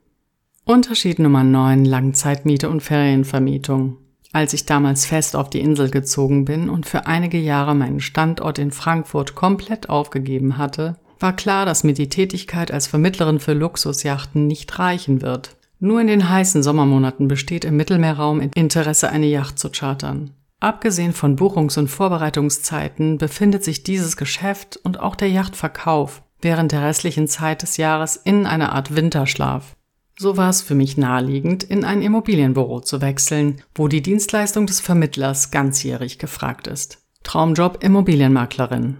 Unterschied 0.63 1.17
Nummer 1.17 1.43
9 1.43 1.85
Langzeitmiete 1.85 2.69
und 2.69 2.81
Ferienvermietung. 2.81 3.97
Als 4.35 4.51
ich 4.51 4.65
damals 4.65 5.05
fest 5.05 5.37
auf 5.37 5.49
die 5.49 5.61
Insel 5.61 5.89
gezogen 5.89 6.43
bin 6.43 6.67
und 6.67 6.85
für 6.85 7.07
einige 7.07 7.37
Jahre 7.37 7.73
meinen 7.73 8.01
Standort 8.01 8.59
in 8.59 8.71
Frankfurt 8.71 9.33
komplett 9.33 9.87
aufgegeben 9.87 10.57
hatte, 10.57 10.97
war 11.21 11.33
klar, 11.33 11.65
dass 11.65 11.85
mir 11.85 11.93
die 11.93 12.09
Tätigkeit 12.09 12.69
als 12.69 12.85
Vermittlerin 12.85 13.39
für 13.39 13.53
Luxusjachten 13.53 14.45
nicht 14.45 14.77
reichen 14.77 15.21
wird. 15.21 15.55
Nur 15.79 16.01
in 16.01 16.07
den 16.07 16.27
heißen 16.27 16.63
Sommermonaten 16.63 17.29
besteht 17.29 17.63
im 17.63 17.77
Mittelmeerraum 17.77 18.41
Interesse, 18.41 19.09
eine 19.09 19.27
Yacht 19.27 19.57
zu 19.57 19.69
chartern. 19.69 20.31
Abgesehen 20.59 21.13
von 21.13 21.37
Buchungs- 21.37 21.77
und 21.77 21.87
Vorbereitungszeiten 21.87 23.17
befindet 23.17 23.63
sich 23.63 23.83
dieses 23.83 24.17
Geschäft 24.17 24.75
und 24.75 24.99
auch 24.99 25.15
der 25.15 25.29
Yachtverkauf 25.29 26.23
während 26.41 26.73
der 26.73 26.83
restlichen 26.83 27.29
Zeit 27.29 27.61
des 27.61 27.77
Jahres 27.77 28.17
in 28.17 28.45
einer 28.45 28.73
Art 28.73 28.97
Winterschlaf. 28.97 29.74
So 30.17 30.37
war 30.37 30.49
es 30.49 30.61
für 30.61 30.75
mich 30.75 30.95
naheliegend, 30.95 31.63
in 31.63 31.83
ein 31.83 32.01
Immobilienbüro 32.01 32.79
zu 32.79 33.01
wechseln, 33.01 33.61
wo 33.73 33.89
die 33.89 34.01
Dienstleistung 34.01 34.65
des 34.65 34.79
Vermittlers 34.79 35.51
ganzjährig 35.51 36.19
gefragt 36.19 36.67
ist. 36.67 36.99
Traumjob 37.23 37.83
Immobilienmaklerin. 37.83 38.97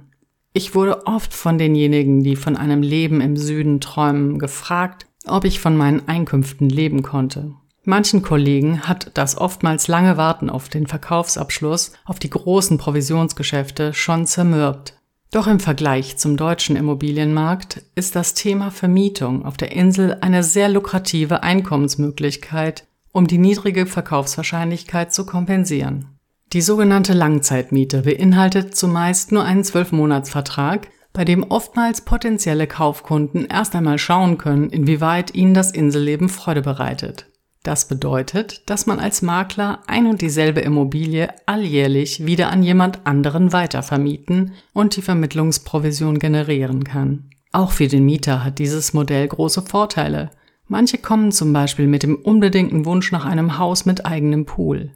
Ich 0.52 0.76
wurde 0.76 1.06
oft 1.06 1.34
von 1.34 1.58
denjenigen, 1.58 2.24
die 2.24 2.36
von 2.36 2.58
einem 2.58 2.82
Leben 2.82 3.22
im 3.22 3.38
Süden 3.38 3.80
träumen, 3.80 4.40
gefragt, 4.40 5.06
ob 5.26 5.46
ich 5.46 5.60
von 5.60 5.78
meinen 5.78 6.08
Einkünften 6.08 6.70
leben 6.70 7.02
konnte. 7.02 7.54
Manchen 7.84 8.22
Kollegen 8.22 8.82
hat 8.82 9.12
das 9.14 9.38
oftmals 9.38 9.88
lange 9.88 10.18
Warten 10.18 10.50
auf 10.50 10.70
den 10.70 10.88
Verkaufsabschluss, 10.88 11.94
auf 12.04 12.20
die 12.20 12.30
großen 12.30 12.78
Provisionsgeschäfte 12.78 13.94
schon 13.94 14.26
zermürbt. 14.26 14.98
Doch 15.36 15.48
im 15.48 15.60
Vergleich 15.60 16.16
zum 16.16 16.38
deutschen 16.38 16.78
Immobilienmarkt 16.78 17.84
ist 17.96 18.16
das 18.16 18.36
Thema 18.36 18.72
Vermietung 18.72 19.44
auf 19.44 19.58
der 19.58 19.74
Insel 19.74 20.16
eine 20.22 20.44
sehr 20.44 20.70
lukrative 20.70 21.44
Einkommensmöglichkeit, 21.44 22.88
um 23.12 23.28
die 23.28 23.38
niedrige 23.38 23.86
Verkaufswahrscheinlichkeit 23.86 25.14
zu 25.14 25.26
kompensieren. 25.26 26.18
Die 26.54 26.62
sogenannte 26.62 27.12
Langzeitmiete 27.12 28.04
beinhaltet 28.04 28.78
zumeist 28.78 29.34
nur 29.34 29.44
einen 29.44 29.66
Zwölfmonatsvertrag, 29.66 30.88
bei 31.12 31.26
dem 31.26 31.44
oftmals 31.44 32.00
potenzielle 32.00 32.66
Kaufkunden 32.66 33.46
erst 33.46 33.76
einmal 33.76 33.98
schauen 33.98 34.38
können, 34.38 34.70
inwieweit 34.70 35.36
ihnen 35.36 35.54
das 35.54 35.72
Inselleben 35.72 36.30
Freude 36.30 36.62
bereitet. 36.62 37.26
Das 37.66 37.88
bedeutet, 37.88 38.62
dass 38.70 38.86
man 38.86 39.00
als 39.00 39.24
Makler 39.24 39.80
ein 39.88 40.06
und 40.06 40.22
dieselbe 40.22 40.60
Immobilie 40.60 41.30
alljährlich 41.48 42.24
wieder 42.24 42.52
an 42.52 42.62
jemand 42.62 43.08
anderen 43.08 43.54
weitervermieten 43.54 44.52
und 44.72 44.96
die 44.96 45.02
Vermittlungsprovision 45.02 46.20
generieren 46.20 46.84
kann. 46.84 47.32
Auch 47.52 47.72
für 47.72 47.88
den 47.88 48.06
Mieter 48.06 48.44
hat 48.44 48.60
dieses 48.60 48.94
Modell 48.94 49.28
große 49.28 49.64
Vorteile. 49.64 50.30
Manche 50.68 51.00
kommen 51.00 51.32
zum 51.32 51.54
Beispiel 51.54 51.88
mit 51.88 52.04
dem 52.04 52.18
unbedingten 52.18 52.86
Wunsch 52.86 53.12
nach 53.12 53.26
einem 53.26 53.58
Haus 53.58 53.88
mit 53.88 54.06
eigenem 54.06 54.46
Pool. 54.46 54.92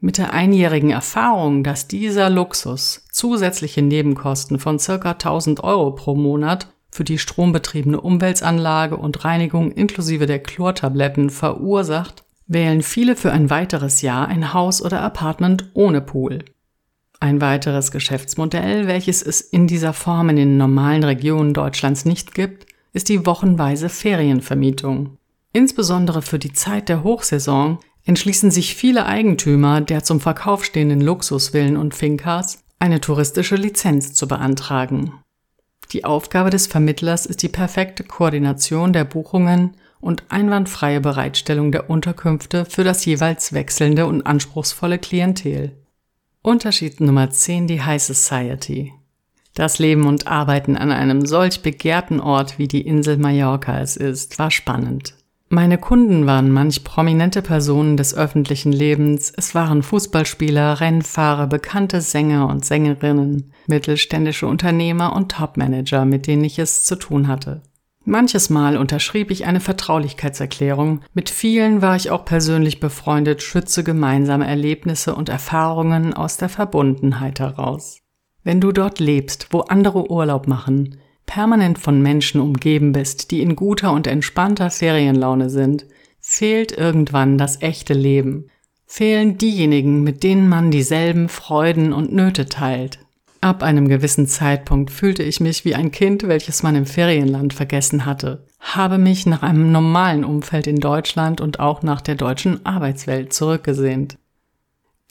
Mit 0.00 0.18
der 0.18 0.32
einjährigen 0.32 0.90
Erfahrung, 0.90 1.62
dass 1.62 1.86
dieser 1.86 2.30
Luxus 2.30 3.06
zusätzliche 3.12 3.80
Nebenkosten 3.80 4.58
von 4.58 4.80
circa 4.80 5.12
1000 5.12 5.62
Euro 5.62 5.92
pro 5.92 6.16
Monat 6.16 6.66
für 6.92 7.04
die 7.04 7.18
strombetriebene 7.18 8.00
Umweltanlage 8.00 8.96
und 8.96 9.24
Reinigung 9.24 9.72
inklusive 9.72 10.26
der 10.26 10.40
Chlortabletten 10.40 11.30
verursacht, 11.30 12.22
wählen 12.46 12.82
viele 12.82 13.16
für 13.16 13.32
ein 13.32 13.50
weiteres 13.50 14.02
Jahr 14.02 14.28
ein 14.28 14.52
Haus 14.52 14.82
oder 14.82 15.00
Apartment 15.00 15.70
ohne 15.74 16.02
Pool. 16.02 16.44
Ein 17.18 17.40
weiteres 17.40 17.90
Geschäftsmodell, 17.90 18.86
welches 18.86 19.22
es 19.22 19.40
in 19.40 19.66
dieser 19.66 19.92
Form 19.92 20.28
in 20.28 20.36
den 20.36 20.56
normalen 20.56 21.02
Regionen 21.02 21.54
Deutschlands 21.54 22.04
nicht 22.04 22.34
gibt, 22.34 22.66
ist 22.92 23.08
die 23.08 23.24
wochenweise 23.24 23.88
Ferienvermietung. 23.88 25.16
Insbesondere 25.52 26.20
für 26.20 26.38
die 26.38 26.52
Zeit 26.52 26.88
der 26.88 27.04
Hochsaison 27.04 27.78
entschließen 28.04 28.50
sich 28.50 28.74
viele 28.74 29.06
Eigentümer 29.06 29.80
der 29.80 30.02
zum 30.02 30.20
Verkauf 30.20 30.64
stehenden 30.64 31.00
Luxusvillen 31.00 31.76
und 31.76 31.94
Finkas, 31.94 32.64
eine 32.78 33.00
touristische 33.00 33.56
Lizenz 33.56 34.12
zu 34.12 34.26
beantragen. 34.26 35.12
Die 35.90 36.04
Aufgabe 36.04 36.50
des 36.50 36.66
Vermittlers 36.66 37.26
ist 37.26 37.42
die 37.42 37.48
perfekte 37.48 38.04
Koordination 38.04 38.92
der 38.92 39.04
Buchungen 39.04 39.76
und 40.00 40.24
einwandfreie 40.30 41.00
Bereitstellung 41.00 41.72
der 41.72 41.90
Unterkünfte 41.90 42.64
für 42.64 42.84
das 42.84 43.04
jeweils 43.04 43.52
wechselnde 43.52 44.06
und 44.06 44.26
anspruchsvolle 44.26 44.98
Klientel. 44.98 45.72
Unterschied 46.42 47.00
Nummer 47.00 47.30
10 47.30 47.68
die 47.68 47.82
High 47.82 48.02
Society. 48.02 48.92
Das 49.54 49.78
Leben 49.78 50.06
und 50.06 50.26
Arbeiten 50.26 50.76
an 50.76 50.90
einem 50.90 51.26
solch 51.26 51.62
begehrten 51.62 52.20
Ort 52.20 52.58
wie 52.58 52.68
die 52.68 52.86
Insel 52.86 53.18
Mallorca 53.18 53.80
es 53.80 53.96
ist, 53.96 54.38
war 54.38 54.50
spannend. 54.50 55.14
Meine 55.54 55.76
Kunden 55.76 56.26
waren 56.26 56.50
manch 56.50 56.82
prominente 56.82 57.42
Personen 57.42 57.98
des 57.98 58.14
öffentlichen 58.14 58.72
Lebens, 58.72 59.30
es 59.36 59.54
waren 59.54 59.82
Fußballspieler, 59.82 60.80
Rennfahrer, 60.80 61.46
bekannte 61.46 62.00
Sänger 62.00 62.48
und 62.48 62.64
Sängerinnen, 62.64 63.52
mittelständische 63.66 64.46
Unternehmer 64.46 65.14
und 65.14 65.30
Topmanager, 65.30 66.06
mit 66.06 66.26
denen 66.26 66.42
ich 66.42 66.58
es 66.58 66.84
zu 66.84 66.96
tun 66.96 67.28
hatte. 67.28 67.60
Manches 68.06 68.48
Mal 68.48 68.78
unterschrieb 68.78 69.30
ich 69.30 69.44
eine 69.44 69.60
Vertraulichkeitserklärung, 69.60 71.02
mit 71.12 71.28
vielen 71.28 71.82
war 71.82 71.96
ich 71.96 72.10
auch 72.10 72.24
persönlich 72.24 72.80
befreundet, 72.80 73.42
schütze 73.42 73.84
gemeinsame 73.84 74.46
Erlebnisse 74.46 75.14
und 75.14 75.28
Erfahrungen 75.28 76.14
aus 76.14 76.38
der 76.38 76.48
Verbundenheit 76.48 77.40
heraus. 77.40 77.98
Wenn 78.42 78.62
du 78.62 78.72
dort 78.72 79.00
lebst, 79.00 79.48
wo 79.50 79.60
andere 79.60 80.10
Urlaub 80.10 80.48
machen, 80.48 80.96
permanent 81.32 81.78
von 81.78 82.02
Menschen 82.02 82.42
umgeben 82.42 82.92
bist, 82.92 83.30
die 83.30 83.40
in 83.40 83.56
guter 83.56 83.94
und 83.94 84.06
entspannter 84.06 84.68
Ferienlaune 84.68 85.48
sind, 85.48 85.86
fehlt 86.20 86.72
irgendwann 86.72 87.38
das 87.38 87.62
echte 87.62 87.94
Leben. 87.94 88.48
Fehlen 88.84 89.38
diejenigen, 89.38 90.02
mit 90.02 90.24
denen 90.24 90.46
man 90.46 90.70
dieselben 90.70 91.30
Freuden 91.30 91.94
und 91.94 92.12
Nöte 92.12 92.44
teilt. 92.44 92.98
Ab 93.40 93.62
einem 93.62 93.88
gewissen 93.88 94.26
Zeitpunkt 94.26 94.90
fühlte 94.90 95.22
ich 95.22 95.40
mich 95.40 95.64
wie 95.64 95.74
ein 95.74 95.90
Kind, 95.90 96.28
welches 96.28 96.62
man 96.62 96.76
im 96.76 96.84
Ferienland 96.84 97.54
vergessen 97.54 98.04
hatte, 98.04 98.44
habe 98.60 98.98
mich 98.98 99.24
nach 99.24 99.42
einem 99.42 99.72
normalen 99.72 100.26
Umfeld 100.26 100.66
in 100.66 100.80
Deutschland 100.80 101.40
und 101.40 101.60
auch 101.60 101.82
nach 101.82 102.02
der 102.02 102.16
deutschen 102.16 102.66
Arbeitswelt 102.66 103.32
zurückgesehnt. 103.32 104.18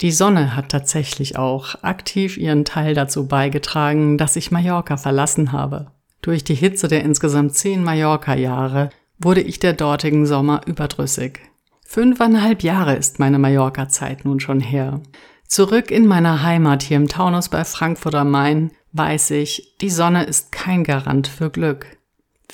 Die 0.02 0.12
Sonne 0.12 0.56
hat 0.56 0.70
tatsächlich 0.70 1.40
auch 1.40 1.82
aktiv 1.82 2.38
ihren 2.38 2.64
Teil 2.64 2.94
dazu 2.94 3.28
beigetragen, 3.28 4.20
dass 4.20 4.36
ich 4.36 4.52
Mallorca 4.52 4.98
verlassen 4.98 5.52
habe. 5.52 5.88
Durch 6.22 6.44
die 6.44 6.56
Hitze 6.56 6.88
der 6.88 7.04
insgesamt 7.04 7.56
zehn 7.56 7.84
Mallorca-Jahre 7.84 8.92
wurde 9.20 9.42
ich 9.42 9.60
der 9.60 9.74
dortigen 9.74 10.26
Sommer 10.26 10.62
überdrüssig. 10.66 11.40
Fünfeinhalb 11.86 12.64
Jahre 12.64 12.96
ist 12.96 13.20
meine 13.20 13.40
Mallorca-Zeit 13.40 14.24
nun 14.24 14.40
schon 14.40 14.60
her. 14.60 15.02
Zurück 15.48 15.92
in 15.92 16.08
meiner 16.08 16.44
Heimat 16.44 16.84
hier 16.84 16.98
im 16.98 17.10
Taunus 17.10 17.50
bei 17.50 17.66
Frankfurt 17.66 18.16
am 18.16 18.32
Main 18.32 18.72
weiß 18.94 19.32
ich, 19.32 19.76
die 19.82 19.90
Sonne 19.90 20.24
ist 20.24 20.52
kein 20.52 20.84
Garant 20.84 21.28
für 21.28 21.50
Glück. 21.50 21.98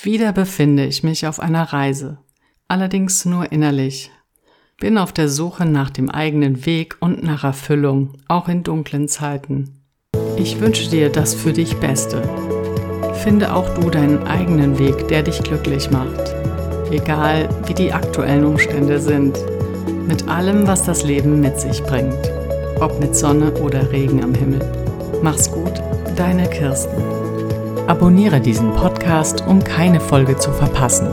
Wieder 0.02 0.32
befinde 0.32 0.84
ich 0.84 1.02
mich 1.02 1.26
auf 1.26 1.40
einer 1.40 1.72
Reise, 1.72 2.18
allerdings 2.68 3.24
nur 3.24 3.52
innerlich. 3.52 4.10
Bin 4.80 4.96
auf 4.96 5.12
der 5.12 5.28
Suche 5.28 5.66
nach 5.66 5.90
dem 5.90 6.08
eigenen 6.08 6.64
Weg 6.66 6.96
und 7.00 7.22
nach 7.22 7.44
Erfüllung, 7.44 8.14
auch 8.28 8.48
in 8.48 8.62
dunklen 8.62 9.08
Zeiten. 9.08 9.82
Ich 10.36 10.60
wünsche 10.60 10.88
dir 10.88 11.10
das 11.10 11.34
für 11.34 11.52
dich 11.52 11.76
Beste. 11.76 12.22
Finde 13.22 13.54
auch 13.54 13.68
du 13.74 13.90
deinen 13.90 14.26
eigenen 14.26 14.78
Weg, 14.78 15.08
der 15.08 15.22
dich 15.22 15.42
glücklich 15.42 15.90
macht. 15.90 16.34
Egal 16.90 17.48
wie 17.66 17.74
die 17.74 17.92
aktuellen 17.92 18.44
Umstände 18.44 18.98
sind, 18.98 19.38
mit 20.06 20.28
allem, 20.28 20.66
was 20.66 20.84
das 20.84 21.04
Leben 21.04 21.40
mit 21.40 21.60
sich 21.60 21.82
bringt 21.82 22.30
ob 22.80 23.00
mit 23.00 23.16
Sonne 23.16 23.52
oder 23.54 23.90
Regen 23.90 24.22
am 24.22 24.34
Himmel. 24.34 24.60
Mach's 25.22 25.50
gut, 25.50 25.82
deine 26.16 26.48
Kirsten. 26.48 27.02
Abonniere 27.86 28.40
diesen 28.40 28.72
Podcast, 28.74 29.44
um 29.46 29.62
keine 29.64 30.00
Folge 30.00 30.36
zu 30.36 30.52
verpassen. 30.52 31.08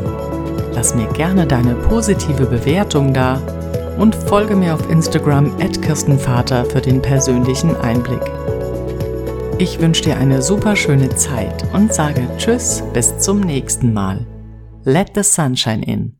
Lass 0.74 0.94
mir 0.94 1.08
gerne 1.08 1.48
deine 1.48 1.74
positive 1.74 2.46
Bewertung 2.46 3.13
da 3.13 3.41
und 3.98 4.13
folge 4.13 4.56
mir 4.56 4.74
auf 4.74 4.89
Instagram 4.89 5.52
at 5.62 5.82
Kirstenvater 5.82 6.65
für 6.65 6.82
den 6.82 7.02
persönlichen 7.02 7.76
Einblick. 7.78 8.35
Ich 9.58 9.80
wünsche 9.80 10.04
dir 10.04 10.18
eine 10.18 10.41
super 10.41 10.76
schöne 10.76 11.08
Zeit 11.15 11.63
und 11.72 11.94
sage 11.94 12.28
Tschüss 12.38 12.84
bis 12.91 13.18
zum 13.20 13.39
nächsten 13.39 13.94
Mal. 13.94 14.26
Let 14.84 15.12
the 15.15 15.24
sunshine 15.24 15.82
in. 15.82 16.18